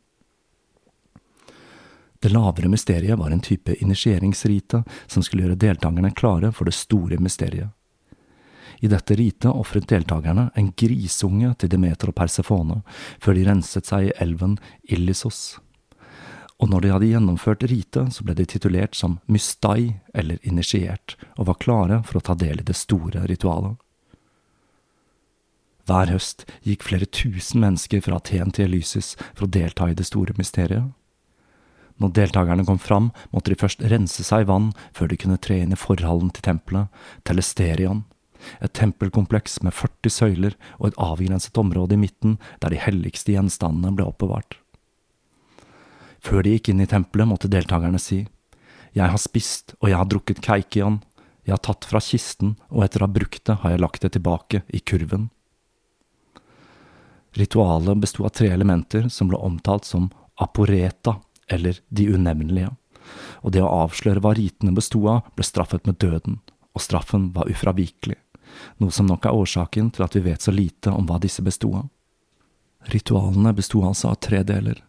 Det 2.20 2.32
lavere 2.32 2.68
mysteriet 2.72 3.18
var 3.18 3.30
en 3.30 3.44
type 3.44 3.74
initieringsrite 3.74 4.82
som 5.06 5.22
skulle 5.22 5.44
gjøre 5.44 5.60
deltakerne 5.60 6.14
klare 6.16 6.52
for 6.52 6.68
det 6.68 6.74
store 6.74 7.20
mysteriet. 7.22 7.68
I 8.80 8.88
dette 8.92 9.14
ritet 9.16 9.52
ofret 9.52 9.88
deltakerne 9.88 10.50
en 10.54 10.72
grisunge 10.76 11.52
til 11.60 11.70
Demeter 11.72 12.10
og 12.10 12.16
Persefone 12.16 12.82
før 13.22 13.36
de 13.38 13.46
renset 13.46 13.88
seg 13.88 14.08
i 14.08 14.16
elven 14.20 14.58
Illisos. 14.82 15.58
Og 16.60 16.70
når 16.72 16.84
de 16.84 16.92
hadde 16.92 17.08
gjennomført 17.10 17.64
ritet, 17.68 18.12
så 18.12 18.24
ble 18.24 18.36
de 18.36 18.46
titulert 18.48 18.96
som 18.96 19.18
mystai, 19.28 19.96
eller 20.16 20.40
initiert, 20.42 21.16
og 21.36 21.50
var 21.50 21.60
klare 21.60 21.98
for 22.08 22.18
å 22.18 22.24
ta 22.24 22.36
del 22.36 22.62
i 22.62 22.66
det 22.66 22.76
store 22.76 23.26
ritualet. 23.28 23.76
Hver 25.86 26.10
høst 26.10 26.44
gikk 26.66 26.82
flere 26.88 27.06
tusen 27.06 27.62
mennesker 27.62 28.02
fra 28.02 28.18
Aten 28.18 28.50
til 28.54 28.66
Elysis 28.66 29.14
for 29.36 29.46
å 29.46 29.52
delta 29.54 29.86
i 29.86 29.94
det 29.94 30.08
store 30.08 30.34
mysteriet. 30.38 30.90
Når 32.02 32.12
deltakerne 32.18 32.66
kom 32.68 32.80
fram, 32.82 33.08
måtte 33.32 33.52
de 33.52 33.60
først 33.60 33.84
rense 33.88 34.24
seg 34.26 34.44
i 34.44 34.48
vann 34.50 34.72
før 34.96 35.08
de 35.08 35.18
kunne 35.20 35.40
tre 35.40 35.62
inn 35.62 35.72
i 35.72 35.78
forhallen 35.80 36.32
til 36.34 36.44
tempelet, 36.44 36.90
Telesterion, 37.24 38.02
et 38.60 38.74
tempelkompleks 38.76 39.62
med 39.64 39.72
40 39.74 40.12
søyler 40.12 40.56
og 40.76 40.90
et 40.90 40.98
avgrenset 41.00 41.56
område 41.58 41.96
i 41.96 42.02
midten 42.02 42.36
der 42.60 42.74
de 42.74 42.82
helligste 42.82 43.32
gjenstandene 43.32 43.94
ble 43.96 44.10
oppbevart. 44.10 44.58
Før 46.20 46.42
de 46.42 46.56
gikk 46.56 46.72
inn 46.72 46.82
i 46.82 46.90
tempelet, 46.90 47.28
måtte 47.30 47.52
deltakerne 47.52 48.00
si, 48.02 48.26
Jeg 48.96 49.12
har 49.12 49.20
spist 49.20 49.74
og 49.80 49.90
jeg 49.90 49.98
har 49.98 50.08
drukket 50.08 50.40
kaikion, 50.40 51.02
jeg 51.44 51.52
har 51.52 51.60
tatt 51.60 51.84
fra 51.84 52.00
kisten, 52.00 52.56
og 52.72 52.84
etter 52.84 53.02
å 53.02 53.06
ha 53.06 53.12
brukt 53.12 53.44
det 53.44 53.58
har 53.60 53.70
jeg 53.70 53.82
lagt 53.82 54.02
det 54.02 54.12
tilbake 54.16 54.62
i 54.72 54.80
kurven. 54.80 55.28
Ritualet 57.36 57.96
besto 57.96 58.24
av 58.24 58.28
tre 58.28 58.48
elementer 58.48 59.08
som 59.08 59.28
ble 59.28 59.36
omtalt 59.36 59.84
som 59.84 60.08
aporeta, 60.40 61.18
eller 61.48 61.76
de 61.88 62.08
unevnelige, 62.08 62.70
og 63.44 63.52
det 63.52 63.60
å 63.60 63.72
avsløre 63.84 64.22
hva 64.24 64.30
ritene 64.38 64.72
besto 64.72 65.02
av, 65.12 65.26
ble 65.36 65.44
straffet 65.44 65.84
med 65.84 65.98
døden, 66.00 66.38
og 66.72 66.80
straffen 66.80 67.26
var 67.34 67.50
ufravikelig, 67.52 68.16
noe 68.80 68.94
som 68.94 69.04
nok 69.10 69.28
er 69.28 69.36
årsaken 69.36 69.90
til 69.92 70.06
at 70.06 70.16
vi 70.16 70.22
vet 70.24 70.46
så 70.46 70.54
lite 70.54 70.94
om 70.96 71.04
hva 71.04 71.18
disse 71.20 71.44
besto 71.44 71.74
av. 71.76 71.90
Ritualene 72.88 73.52
besto 73.52 73.82
altså 73.84 74.14
av 74.14 74.16
tre 74.24 74.40
deler, 74.40 74.80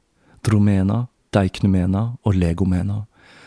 dromena, 0.48 1.02
deiknumena 1.36 2.06
og 2.24 2.38
legomena, 2.38 3.02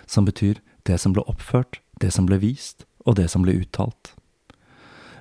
som 0.04 0.28
betyr 0.28 0.60
det 0.84 0.98
som 1.00 1.14
ble 1.16 1.24
oppført, 1.24 1.80
det 2.04 2.12
som 2.12 2.28
ble 2.28 2.36
vist, 2.42 2.84
og 3.08 3.16
det 3.16 3.30
som 3.32 3.48
ble 3.48 3.56
uttalt. 3.62 4.12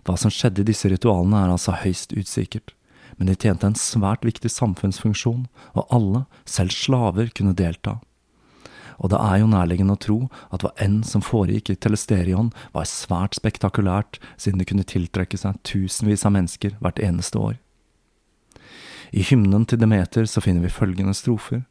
Hva 0.04 0.18
som 0.20 0.36
skjedde 0.36 0.65
i 0.65 0.70
disse 0.74 0.92
ritualene 0.92 1.46
er 1.46 1.56
altså 1.56 1.78
høyst 1.80 2.12
utsikkert 2.20 2.76
men 3.19 3.27
de 3.27 3.36
tjente 3.36 3.67
en 3.67 3.75
svært 3.75 4.23
viktig 4.23 4.49
samfunnsfunksjon, 4.53 5.47
og 5.75 5.93
alle, 5.93 6.23
selv 6.47 6.71
slaver, 6.71 7.29
kunne 7.36 7.53
delta. 7.58 7.99
Og 8.99 9.12
det 9.13 9.19
er 9.19 9.39
jo 9.41 9.47
nærliggende 9.51 9.95
å 9.95 10.01
tro 10.01 10.17
at 10.55 10.63
hva 10.63 10.71
enn 10.84 11.01
som 11.08 11.23
foregikk 11.23 11.71
i 11.71 11.77
Telesterion, 11.79 12.51
var 12.75 12.88
svært 12.88 13.38
spektakulært, 13.39 14.19
siden 14.39 14.60
det 14.60 14.69
kunne 14.71 14.88
tiltrekke 14.88 15.39
seg 15.39 15.60
tusenvis 15.67 16.25
av 16.27 16.36
mennesker 16.36 16.75
hvert 16.79 16.99
eneste 17.03 17.39
år. 17.39 17.58
I 19.12 19.23
hymnen 19.25 19.65
til 19.65 19.79
Demeter 19.82 20.27
så 20.29 20.43
finner 20.43 20.63
vi 20.63 20.73
følgende 20.73 21.15
strofer, 21.17 21.63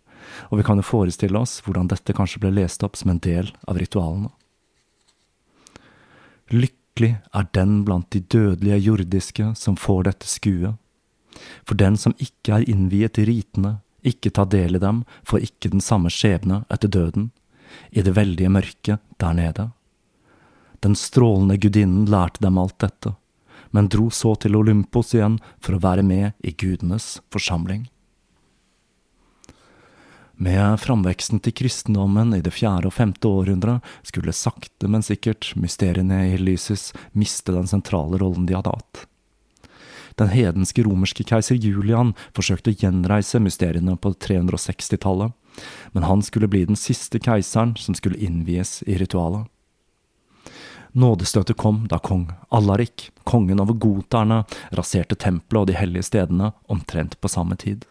og 0.51 0.61
vi 0.61 0.67
kan 0.67 0.81
jo 0.81 0.85
forestille 0.85 1.39
oss 1.39 1.61
hvordan 1.65 1.89
dette 1.89 2.17
kanskje 2.17 2.43
ble 2.43 2.53
lest 2.57 2.83
opp 2.85 2.99
som 2.99 3.13
en 3.13 3.23
del 3.25 3.53
av 3.69 3.79
ritualene. 3.81 4.33
Lykkelig 6.53 7.15
er 7.37 7.49
den 7.55 7.83
blant 7.87 8.09
de 8.13 8.21
dødelige 8.25 8.81
jordiske 8.89 9.53
som 9.57 9.77
får 9.79 10.09
dette 10.09 10.29
skuet, 10.29 10.77
for 11.67 11.79
den 11.79 11.97
som 11.97 12.17
ikke 12.19 12.59
er 12.59 12.69
innviet 12.71 13.21
i 13.21 13.27
ritene, 13.29 13.79
ikke 14.07 14.33
tar 14.35 14.49
del 14.53 14.79
i 14.79 14.83
dem, 14.83 15.03
får 15.27 15.49
ikke 15.49 15.73
den 15.73 15.83
samme 15.85 16.13
skjebne 16.13 16.63
etter 16.73 16.91
døden, 16.91 17.31
i 17.91 18.03
det 18.03 18.15
veldige 18.17 18.53
mørket 18.53 19.03
der 19.21 19.37
nede. 19.37 19.71
Den 20.81 20.95
strålende 20.97 21.59
gudinnen 21.59 22.07
lærte 22.07 22.43
dem 22.45 22.59
alt 22.59 22.79
dette, 22.79 23.15
men 23.71 23.91
dro 23.93 24.09
så 24.15 24.35
til 24.41 24.57
Olympos 24.57 25.13
igjen 25.17 25.39
for 25.61 25.77
å 25.77 25.83
være 25.83 26.05
med 26.07 26.33
i 26.47 26.55
gudenes 26.57 27.19
forsamling. 27.35 27.89
Med 30.39 30.79
framveksten 30.79 31.41
til 31.43 31.55
kristendommen 31.59 32.31
i 32.37 32.43
det 32.47 32.53
fjerde 32.55 32.93
og 32.93 32.95
femte 32.95 33.27
århundret 33.27 33.83
skulle 34.07 34.35
sakte, 34.37 34.87
men 34.87 35.03
sikkert 35.03 35.51
mysteriene 35.59 36.29
i 36.29 36.37
Elysis 36.37 36.93
miste 37.11 37.57
den 37.57 37.67
sentrale 37.67 38.21
rollen 38.23 38.47
de 38.47 38.55
hadde 38.55 38.71
hatt. 38.77 39.09
Den 40.19 40.33
hedenske 40.33 40.83
romerske 40.83 41.23
keiser 41.23 41.55
Julian 41.55 42.15
forsøkte 42.35 42.73
å 42.73 42.79
gjenreise 42.81 43.39
mysteriene 43.43 43.95
på 43.97 44.13
360-tallet, 44.19 45.35
men 45.95 46.07
han 46.07 46.25
skulle 46.27 46.51
bli 46.51 46.65
den 46.67 46.79
siste 46.79 47.21
keiseren 47.23 47.77
som 47.79 47.95
skulle 47.95 48.19
innvies 48.19 48.83
i 48.87 48.99
ritualet. 48.99 49.47
Nådestøtet 50.99 51.59
kom 51.61 51.85
da 51.91 52.01
kong 52.03 52.27
Allarik, 52.49 53.11
kongen 53.29 53.61
over 53.63 53.77
goterne, 53.79 54.43
raserte 54.75 55.15
tempelet 55.15 55.61
og 55.61 55.71
de 55.71 55.77
hellige 55.79 56.09
stedene 56.09 56.51
omtrent 56.67 57.19
på 57.21 57.31
samme 57.31 57.59
tid. 57.61 57.85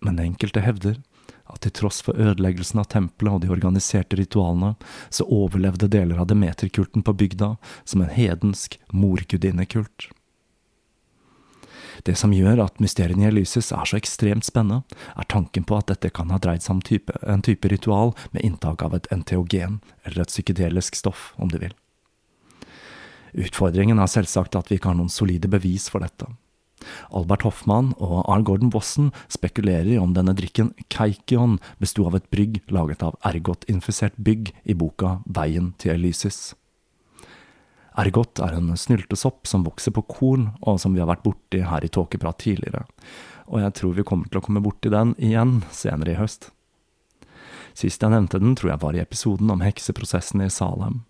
Men 0.00 0.22
enkelte 0.22 0.62
hevder 0.64 1.00
at 1.46 1.60
til 1.62 1.74
tross 1.74 2.00
for 2.02 2.18
ødeleggelsen 2.18 2.80
av 2.80 2.88
tempelet 2.90 3.34
og 3.34 3.42
de 3.42 3.50
organiserte 3.52 4.16
ritualene, 4.18 4.74
så 5.10 5.26
overlevde 5.28 5.90
deler 5.90 6.22
av 6.22 6.30
demeterkulten 6.30 7.04
på 7.06 7.14
bygda 7.20 7.56
som 7.84 8.02
en 8.02 8.12
hedensk 8.12 8.78
morgudinnekult. 8.92 10.08
Det 12.04 12.16
som 12.18 12.34
gjør 12.34 12.64
at 12.66 12.80
mysteriene 12.82 13.24
i 13.24 13.30
Elysis 13.30 13.72
er 13.72 13.88
så 13.88 13.98
ekstremt 13.98 14.44
spennende, 14.44 14.82
er 15.16 15.28
tanken 15.30 15.64
på 15.64 15.78
at 15.78 15.88
dette 15.92 16.12
kan 16.14 16.30
ha 16.34 16.38
dreid 16.42 16.64
seg 16.64 16.76
om 16.76 16.82
type, 16.84 17.16
en 17.22 17.44
type 17.44 17.68
ritual 17.72 18.14
med 18.32 18.44
inntak 18.44 18.82
av 18.82 18.94
et 18.98 19.08
enteogen, 19.14 19.80
eller 20.04 20.24
et 20.24 20.32
psykedelisk 20.32 20.98
stoff, 20.98 21.32
om 21.36 21.52
du 21.52 21.58
vil. 21.62 21.76
Utfordringen 23.36 24.00
er 24.00 24.10
selvsagt 24.10 24.56
at 24.56 24.70
vi 24.70 24.78
ikke 24.78 24.92
har 24.92 24.98
noen 24.98 25.12
solide 25.12 25.48
bevis 25.52 25.90
for 25.92 26.04
dette. 26.04 26.28
Albert 27.16 27.46
Hoffmann 27.46 27.94
og 28.02 28.20
Arn 28.28 28.44
Gordon 28.46 28.70
Wasson 28.74 29.10
spekulerer 29.32 29.94
i 29.94 30.00
om 30.00 30.12
denne 30.16 30.34
drikken 30.36 30.72
Keikion 30.92 31.58
besto 31.82 32.06
av 32.08 32.18
et 32.18 32.28
brygg 32.32 32.60
laget 32.72 33.02
av 33.06 33.16
ergot-infisert 33.26 34.16
bygg 34.20 34.52
i 34.64 34.76
boka 34.76 35.18
Veien 35.24 35.72
til 35.80 35.96
Elysis. 35.96 36.54
Ergot 37.96 38.40
er 38.44 38.58
en 38.58 38.74
snyltesopp 38.76 39.48
som 39.48 39.64
vokser 39.64 39.94
på 39.96 40.04
korn, 40.10 40.50
og 40.60 40.80
som 40.82 40.92
vi 40.92 41.00
har 41.00 41.08
vært 41.08 41.24
borti 41.24 41.62
her 41.64 41.84
i 41.84 41.88
Tåkeprat 41.92 42.42
tidligere, 42.44 42.84
og 43.46 43.62
jeg 43.62 43.76
tror 43.78 43.96
vi 43.96 44.04
kommer 44.06 44.28
til 44.28 44.40
å 44.40 44.44
komme 44.44 44.62
borti 44.64 44.92
den 44.92 45.14
igjen 45.22 45.60
senere 45.72 46.12
i 46.12 46.18
høst. 46.20 46.50
Sist 47.76 48.02
jeg 48.02 48.12
nevnte 48.12 48.40
den, 48.40 48.56
tror 48.56 48.72
jeg 48.72 48.82
var 48.82 48.96
i 48.96 49.02
episoden 49.02 49.52
om 49.52 49.62
hekseprosessen 49.64 50.44
i 50.44 50.50
Salem. 50.52 51.04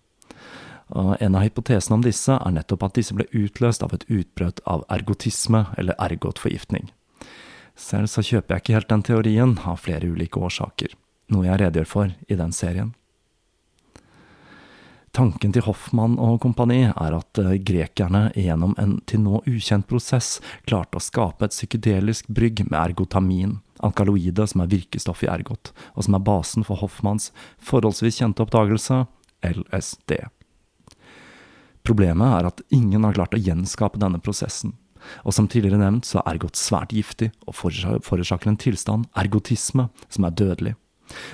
Og 0.95 1.15
en 1.19 1.35
av 1.35 1.43
hypotesene 1.43 1.97
om 1.97 2.03
disse 2.03 2.35
er 2.35 2.53
nettopp 2.55 2.85
at 2.87 2.95
disse 2.99 3.15
ble 3.15 3.27
utløst 3.35 3.83
av 3.83 3.95
et 3.95 4.05
utbrudd 4.07 4.61
av 4.67 4.85
ergotisme 4.93 5.65
eller 5.79 5.97
ergotforgiftning. 5.99 6.87
Selv 7.77 8.11
så 8.11 8.23
kjøper 8.23 8.55
jeg 8.55 8.63
ikke 8.63 8.77
helt 8.77 8.91
den 8.91 9.03
teorien, 9.05 9.57
av 9.67 9.83
flere 9.83 10.07
ulike 10.07 10.39
årsaker, 10.39 10.95
noe 11.33 11.45
jeg 11.45 11.61
redegjør 11.61 11.91
for 11.91 12.15
i 12.27 12.39
den 12.39 12.55
serien. 12.55 12.95
Tanken 15.17 15.49
til 15.49 15.63
Hoffmann 15.65 16.19
og 16.21 16.43
kompani 16.43 16.83
er 16.91 17.13
at 17.17 17.39
eh, 17.41 17.55
grekerne 17.65 18.27
gjennom 18.37 18.75
en 18.77 18.99
til 19.09 19.23
nå 19.23 19.39
ukjent 19.49 19.87
prosess 19.89 20.35
klarte 20.69 20.99
å 20.99 21.01
skape 21.01 21.47
et 21.47 21.55
psykedelisk 21.55 22.27
brygg 22.29 22.61
med 22.67 22.77
ergotamin, 22.77 23.55
alkaloide 23.81 24.45
som 24.45 24.61
er 24.61 24.69
virkestoff 24.75 25.23
i 25.25 25.29
ergot, 25.33 25.71
og 25.97 26.05
som 26.05 26.19
er 26.19 26.25
basen 26.27 26.67
for 26.67 26.77
Hoffmanns 26.83 27.31
forholdsvis 27.57 28.19
kjente 28.21 28.45
oppdagelse, 28.45 28.99
LSD. 29.41 30.19
Problemet 31.81 32.37
er 32.37 32.51
at 32.51 32.61
ingen 32.69 33.09
har 33.09 33.17
klart 33.17 33.33
å 33.33 33.41
gjenskape 33.41 33.97
denne 33.97 34.21
prosessen. 34.21 34.75
Og 35.25 35.33
som 35.33 35.49
tidligere 35.49 35.81
nevnt, 35.81 36.05
så 36.05 36.21
er 36.21 36.35
ergot 36.35 36.61
svært 36.61 36.93
giftig 36.93 37.31
og 37.47 37.57
forårsaker 37.57 38.53
en 38.53 38.61
tilstand, 38.61 39.09
ergotisme, 39.17 39.89
som 40.13 40.29
er 40.29 40.37
dødelig. 40.37 40.77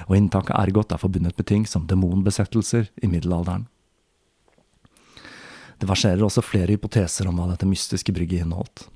Og 0.08 0.15
inntak 0.15 0.54
av 0.54 0.69
ergot 0.69 0.96
er 0.96 1.04
forbundet 1.04 1.36
med 1.36 1.52
ting 1.52 1.67
som 1.67 1.89
demonbesettelser 1.89 2.93
i 3.04 3.12
middelalderen. 3.12 3.67
Det 5.84 5.89
verserer 5.89 6.24
også 6.24 6.46
flere 6.46 6.72
hypoteser 6.72 7.28
om 7.28 7.38
hva 7.38 7.50
dette 7.52 7.67
mystiske 7.67 8.15
brygget 8.15 8.46
inneholdt. 8.46 8.88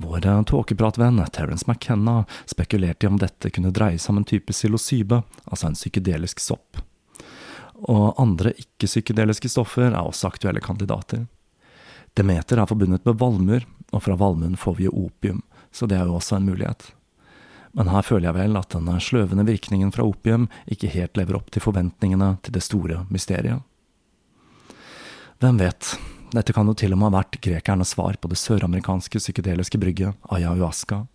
Vår 0.00 0.26
tåkepratvenn 0.48 1.22
Terence 1.30 1.68
McKenna 1.68 2.24
spekulerte 2.50 3.06
i 3.06 3.10
om 3.10 3.18
dette 3.20 3.52
kunne 3.54 3.70
dreie 3.70 4.00
seg 4.00 4.16
om 4.16 4.22
en 4.22 4.26
type 4.26 4.50
psilocybe, 4.50 5.22
altså 5.46 5.70
en 5.70 5.78
psykedelisk 5.78 6.42
sopp 6.42 6.80
og 7.88 8.20
andre 8.20 8.52
ikke-psykedeliske 8.58 9.50
stoffer 9.50 9.90
er 9.90 10.00
også 10.00 10.28
aktuelle 10.30 10.60
kandidater. 10.64 11.26
Demeter 12.18 12.60
er 12.60 12.68
forbundet 12.68 13.06
med 13.06 13.18
valmuer, 13.20 13.66
og 13.92 14.04
fra 14.04 14.16
valmuen 14.18 14.58
får 14.58 14.76
vi 14.78 14.88
jo 14.88 15.06
opium, 15.06 15.42
så 15.72 15.86
det 15.86 15.98
er 15.98 16.08
jo 16.08 16.18
også 16.18 16.36
en 16.36 16.48
mulighet. 16.50 16.90
Men 17.72 17.90
her 17.92 18.02
føler 18.02 18.28
jeg 18.28 18.38
vel 18.40 18.58
at 18.58 18.74
denne 18.74 18.96
sløvende 19.00 19.46
virkningen 19.46 19.92
fra 19.94 20.04
opium 20.04 20.48
ikke 20.66 20.90
helt 20.90 21.16
lever 21.16 21.38
opp 21.38 21.52
til 21.54 21.62
forventningene 21.62 22.34
til 22.42 22.56
det 22.56 22.64
store 22.66 23.04
mysteriet. 23.14 23.62
Hvem 25.40 25.56
vet, 25.56 25.94
dette 26.36 26.52
kan 26.52 26.68
jo 26.68 26.74
til 26.76 26.92
og 26.92 26.98
med 27.00 27.08
ha 27.08 27.22
vært 27.22 27.38
grekernes 27.40 27.94
svar 27.94 28.18
på 28.20 28.28
det 28.28 28.36
søramerikanske 28.36 29.22
psykedeliske 29.22 29.78
brygget 29.80 30.28
ayahuasca. 30.28 31.06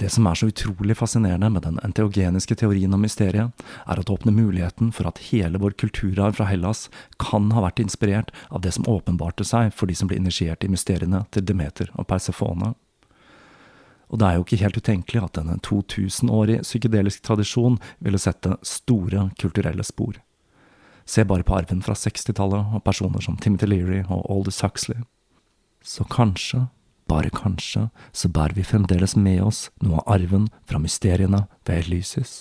Det 0.00 0.08
som 0.14 0.24
er 0.28 0.38
så 0.40 0.48
utrolig 0.48 0.96
fascinerende 0.96 1.50
med 1.52 1.66
den 1.66 1.76
enteogeniske 1.84 2.56
teorien 2.56 2.96
om 2.96 3.04
mysteriet, 3.04 3.52
er 3.84 4.00
at 4.00 4.08
det 4.08 4.14
åpner 4.14 4.32
muligheten 4.32 4.88
for 4.96 5.04
at 5.08 5.20
hele 5.28 5.60
vår 5.60 5.76
kulturarv 5.82 6.38
fra 6.38 6.48
Hellas 6.48 6.86
kan 7.20 7.50
ha 7.52 7.60
vært 7.66 7.82
inspirert 7.84 8.32
av 8.48 8.64
det 8.64 8.72
som 8.72 8.88
åpenbarte 8.88 9.44
seg 9.44 9.68
for 9.76 9.92
de 9.92 9.96
som 10.00 10.08
ble 10.08 10.16
initiert 10.16 10.64
i 10.64 10.72
mysteriene 10.72 11.26
til 11.36 11.44
Demeter 11.44 11.92
og 11.92 12.08
Persefone. 12.08 12.72
Og 14.08 14.16
det 14.22 14.30
er 14.30 14.38
jo 14.38 14.48
ikke 14.48 14.62
helt 14.64 14.80
utenkelig 14.80 15.26
at 15.28 15.42
en 15.44 15.60
2000-årig 15.60 16.62
psykedelisk 16.64 17.20
tradisjon 17.28 17.76
ville 18.00 18.20
sette 18.22 18.56
store 18.64 19.28
kulturelle 19.36 19.84
spor. 19.84 20.16
Se 21.06 21.24
bare 21.24 21.46
på 21.46 21.54
arven 21.54 21.82
fra 21.86 21.94
60-tallet 21.94 22.74
og 22.74 22.82
personer 22.84 23.22
som 23.22 23.38
Timothy 23.38 23.68
Leary 23.70 24.02
og 24.08 24.26
Aldous 24.30 24.60
Huxley. 24.64 25.04
Så 25.82 26.04
kanskje 26.10 26.66
bare 27.08 27.30
kanskje 27.30 27.88
så 28.12 28.28
bærer 28.28 28.56
vi 28.58 28.66
fremdeles 28.66 29.14
med 29.16 29.42
oss 29.46 29.68
noe 29.82 30.02
av 30.02 30.16
arven 30.18 30.48
fra 30.66 30.82
mysteriene 30.82 31.46
ved 31.66 31.84
Elysis. 31.86 32.40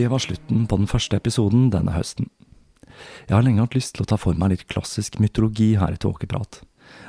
Det 0.00 0.08
var 0.08 0.22
slutten 0.22 0.64
på 0.64 0.78
den 0.80 0.88
første 0.88 1.18
episoden 1.18 1.66
denne 1.74 1.92
høsten. 1.92 2.30
Jeg 3.28 3.34
har 3.34 3.44
lenge 3.44 3.60
hatt 3.60 3.76
lyst 3.76 3.96
til 3.96 4.06
å 4.06 4.08
ta 4.08 4.16
for 4.20 4.38
meg 4.38 4.54
litt 4.54 4.68
klassisk 4.70 5.18
mytologi 5.20 5.74
her 5.80 5.92
i 5.92 6.00
Tåkeprat, 6.00 6.62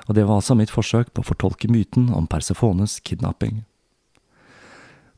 og 0.09 0.17
det 0.17 0.25
var 0.27 0.41
altså 0.41 0.57
mitt 0.59 0.73
forsøk 0.73 1.13
på 1.13 1.23
å 1.23 1.29
fortolke 1.29 1.71
myten 1.71 2.09
om 2.11 2.27
Persefones 2.27 2.97
kidnapping. 3.07 3.63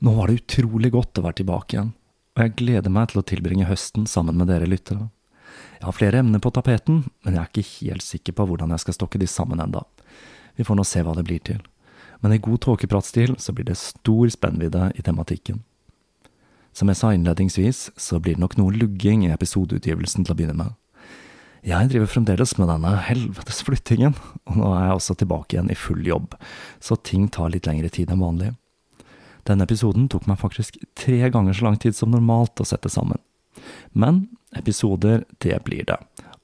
Nå 0.05 0.13
var 0.19 0.29
det 0.29 0.43
utrolig 0.43 0.93
godt 0.93 1.17
å 1.17 1.25
være 1.25 1.39
tilbake 1.41 1.77
igjen, 1.77 1.91
og 2.35 2.45
jeg 2.45 2.55
gleder 2.61 2.93
meg 2.93 3.09
til 3.09 3.23
å 3.23 3.25
tilbringe 3.33 3.69
høsten 3.71 4.05
sammen 4.09 4.37
med 4.37 4.51
dere 4.53 4.69
lyttere. 4.69 5.09
Jeg 5.79 5.87
har 5.87 5.97
flere 5.97 6.21
emner 6.21 6.43
på 6.43 6.53
tapeten, 6.53 7.03
men 7.25 7.33
jeg 7.33 7.41
er 7.41 7.51
ikke 7.51 7.67
helt 7.89 8.05
sikker 8.05 8.37
på 8.37 8.49
hvordan 8.51 8.73
jeg 8.75 8.85
skal 8.85 8.99
stokke 8.99 9.21
de 9.21 9.33
sammen 9.33 9.65
enda. 9.65 9.81
Vi 10.53 10.65
får 10.67 10.77
nå 10.77 10.85
se 10.85 11.01
hva 11.01 11.17
det 11.17 11.25
blir 11.25 11.41
til. 11.41 11.61
Men 12.21 12.37
i 12.37 12.41
god 12.43 12.67
tåkepratstil 12.69 13.39
så 13.41 13.53
blir 13.55 13.65
det 13.71 13.81
stor 13.81 14.29
spennvidde 14.29 14.91
i 14.93 15.05
tematikken. 15.05 15.63
Som 16.73 16.89
jeg 16.89 16.97
sa 16.99 17.11
innledningsvis, 17.13 17.91
så 17.97 18.19
blir 18.19 18.37
det 18.37 18.43
nok 18.43 18.57
noe 18.57 18.73
lugging 18.73 19.27
i 19.27 19.33
episodeutgivelsen 19.33 20.25
til 20.25 20.33
å 20.33 20.37
begynne 20.37 20.57
med. 20.57 20.73
Jeg 21.63 21.87
driver 21.93 22.09
fremdeles 22.11 22.57
med 22.59 22.67
denne 22.67 22.89
helvetes 23.07 23.61
flyttingen, 23.63 24.17
og 24.49 24.57
nå 24.59 24.71
er 24.75 24.89
jeg 24.89 24.97
også 24.97 25.15
tilbake 25.21 25.55
igjen 25.55 25.71
i 25.71 25.79
full 25.79 26.01
jobb, 26.03 26.33
så 26.83 26.97
ting 26.99 27.29
tar 27.31 27.53
litt 27.53 27.69
lengre 27.69 27.91
tid 27.93 28.11
enn 28.11 28.23
vanlig. 28.25 28.51
Denne 29.47 29.63
episoden 29.67 30.09
tok 30.11 30.27
meg 30.27 30.41
faktisk 30.41 30.81
tre 30.99 31.21
ganger 31.31 31.55
så 31.55 31.69
lang 31.69 31.79
tid 31.79 31.95
som 31.95 32.11
normalt 32.11 32.59
å 32.59 32.67
sette 32.67 32.91
sammen. 32.91 33.21
Men 33.95 34.25
episoder, 34.57 35.23
det 35.43 35.61
blir 35.63 35.87
det, 35.87 35.97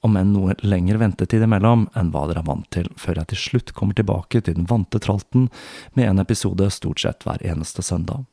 om 0.05 0.15
enn 0.15 0.31
noe 0.31 0.55
lengre 0.63 1.01
ventetid 1.01 1.43
imellom 1.43 1.87
enn 1.99 2.13
hva 2.13 2.25
dere 2.29 2.43
er 2.43 2.47
vant 2.47 2.67
til, 2.71 2.87
før 2.95 3.19
jeg 3.19 3.33
til 3.33 3.43
slutt 3.43 3.75
kommer 3.75 3.97
tilbake 3.97 4.39
til 4.39 4.55
den 4.55 4.69
vante 4.69 5.01
tralten 5.03 5.49
med 5.99 6.07
en 6.07 6.23
episode 6.23 6.69
stort 6.71 7.03
sett 7.03 7.27
hver 7.27 7.43
eneste 7.43 7.83
søndag. 7.83 8.23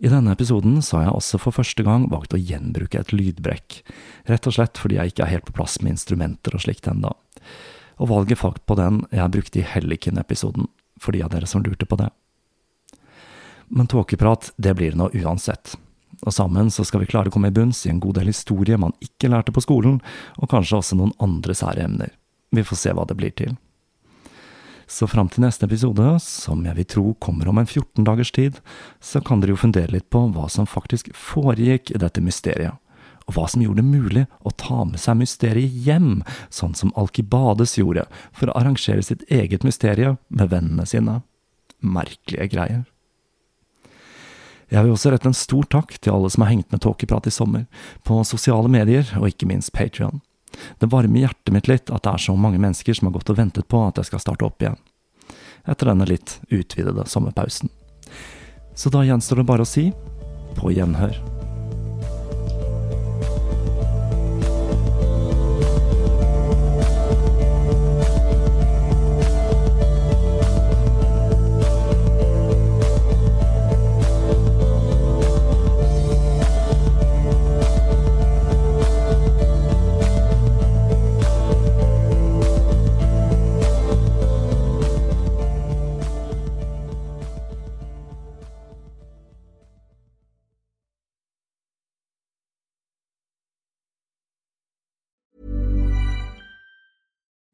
I 0.00 0.08
denne 0.08 0.32
episoden 0.32 0.78
så 0.80 0.96
har 0.96 1.02
jeg 1.04 1.16
også 1.18 1.38
for 1.42 1.52
første 1.52 1.84
gang 1.84 2.06
valgt 2.08 2.32
å 2.32 2.40
gjenbruke 2.40 3.02
et 3.02 3.12
lydbrekk, 3.12 3.82
rett 4.30 4.46
og 4.48 4.56
slett 4.56 4.80
fordi 4.80 4.96
jeg 4.96 5.12
ikke 5.12 5.26
er 5.26 5.34
helt 5.34 5.48
på 5.50 5.56
plass 5.58 5.76
med 5.84 5.92
instrumenter 5.92 6.56
og 6.56 6.64
slikt 6.64 6.88
ennå. 6.88 7.12
Og 8.00 8.08
valget 8.08 8.40
falt 8.40 8.62
på 8.64 8.78
den 8.80 9.02
jeg 9.12 9.32
brukte 9.34 9.60
i 9.60 9.66
Helliken-episoden, 9.68 10.70
for 10.96 11.12
de 11.12 11.20
av 11.26 11.34
dere 11.34 11.48
som 11.50 11.60
lurte 11.60 11.84
på 11.84 12.00
det. 12.00 12.08
Men 13.68 13.90
tåkeprat, 13.92 14.54
det 14.56 14.72
blir 14.78 14.96
det 14.96 15.02
nå 15.02 15.10
uansett. 15.20 15.76
Og 16.24 16.32
sammen 16.32 16.72
så 16.72 16.84
skal 16.88 17.04
vi 17.04 17.10
klare 17.10 17.28
å 17.28 17.34
komme 17.34 17.52
i 17.52 17.54
bunns 17.54 17.84
i 17.84 17.92
en 17.92 18.00
god 18.00 18.16
del 18.18 18.32
historie 18.32 18.80
man 18.80 18.96
ikke 19.04 19.28
lærte 19.28 19.52
på 19.52 19.62
skolen, 19.64 20.00
og 20.40 20.48
kanskje 20.48 20.80
også 20.80 20.96
noen 20.96 21.12
andre 21.20 21.56
sære 21.56 21.84
emner. 21.84 22.16
Vi 22.56 22.64
får 22.64 22.80
se 22.80 22.96
hva 22.96 23.04
det 23.04 23.20
blir 23.20 23.36
til. 23.36 23.52
Så 24.90 25.06
fram 25.06 25.28
til 25.30 25.44
neste 25.44 25.68
episode, 25.68 26.02
som 26.18 26.64
jeg 26.66 26.74
vil 26.74 26.86
tro 26.90 27.02
kommer 27.22 27.46
om 27.48 27.60
en 27.60 27.68
14 27.68 28.02
dagers 28.08 28.32
tid, 28.34 28.56
så 28.98 29.20
kan 29.22 29.38
dere 29.38 29.54
jo 29.54 29.60
fundere 29.62 29.92
litt 29.94 30.08
på 30.10 30.24
hva 30.34 30.48
som 30.50 30.66
faktisk 30.66 31.12
foregikk 31.14 31.92
i 31.94 32.00
dette 32.02 32.22
mysteriet, 32.26 32.74
og 33.28 33.36
hva 33.36 33.44
som 33.52 33.62
gjorde 33.62 33.84
det 33.84 33.86
mulig 33.86 34.24
å 34.42 34.50
ta 34.50 34.82
med 34.88 34.98
seg 34.98 35.20
mysteriet 35.20 35.76
hjem, 35.86 36.24
sånn 36.50 36.74
som 36.74 36.90
Alkibades 36.98 37.76
gjorde, 37.78 38.08
for 38.34 38.50
å 38.50 38.56
arrangere 38.58 39.04
sitt 39.06 39.22
eget 39.30 39.62
mysterie 39.62 40.16
med 40.26 40.50
vennene 40.50 40.88
sine. 40.90 41.20
Merkelige 41.78 42.48
greier. 42.50 42.82
Jeg 44.74 44.86
vil 44.86 44.96
også 44.96 45.14
rette 45.14 45.30
en 45.30 45.38
stor 45.38 45.70
takk 45.70 45.94
til 45.98 46.16
alle 46.16 46.32
som 46.34 46.42
har 46.42 46.50
hengt 46.50 46.74
med 46.74 46.82
Tåkeprat 46.82 47.30
i 47.30 47.34
sommer, 47.34 47.70
på 48.02 48.18
sosiale 48.26 48.66
medier 48.70 49.06
og 49.22 49.30
ikke 49.30 49.46
minst 49.50 49.70
Patrion. 49.70 50.18
Det 50.78 50.90
varmer 50.90 51.24
hjertet 51.24 51.54
mitt 51.54 51.68
litt 51.70 51.90
at 51.90 52.04
det 52.04 52.14
er 52.14 52.24
så 52.26 52.36
mange 52.36 52.60
mennesker 52.62 52.96
som 52.96 53.08
har 53.08 53.16
gått 53.18 53.32
og 53.32 53.40
ventet 53.40 53.68
på 53.70 53.82
at 53.86 54.00
jeg 54.00 54.10
skal 54.10 54.22
starte 54.22 54.46
opp 54.48 54.62
igjen, 54.62 54.78
etter 55.68 55.92
denne 55.92 56.08
litt 56.08 56.38
utvidede 56.48 57.06
sommerpausen. 57.08 57.72
Så 58.74 58.92
da 58.92 59.04
gjenstår 59.04 59.42
det 59.42 59.50
bare 59.50 59.66
å 59.66 59.68
si 59.68 59.90
på 60.56 60.72
gjenhør. 60.74 61.39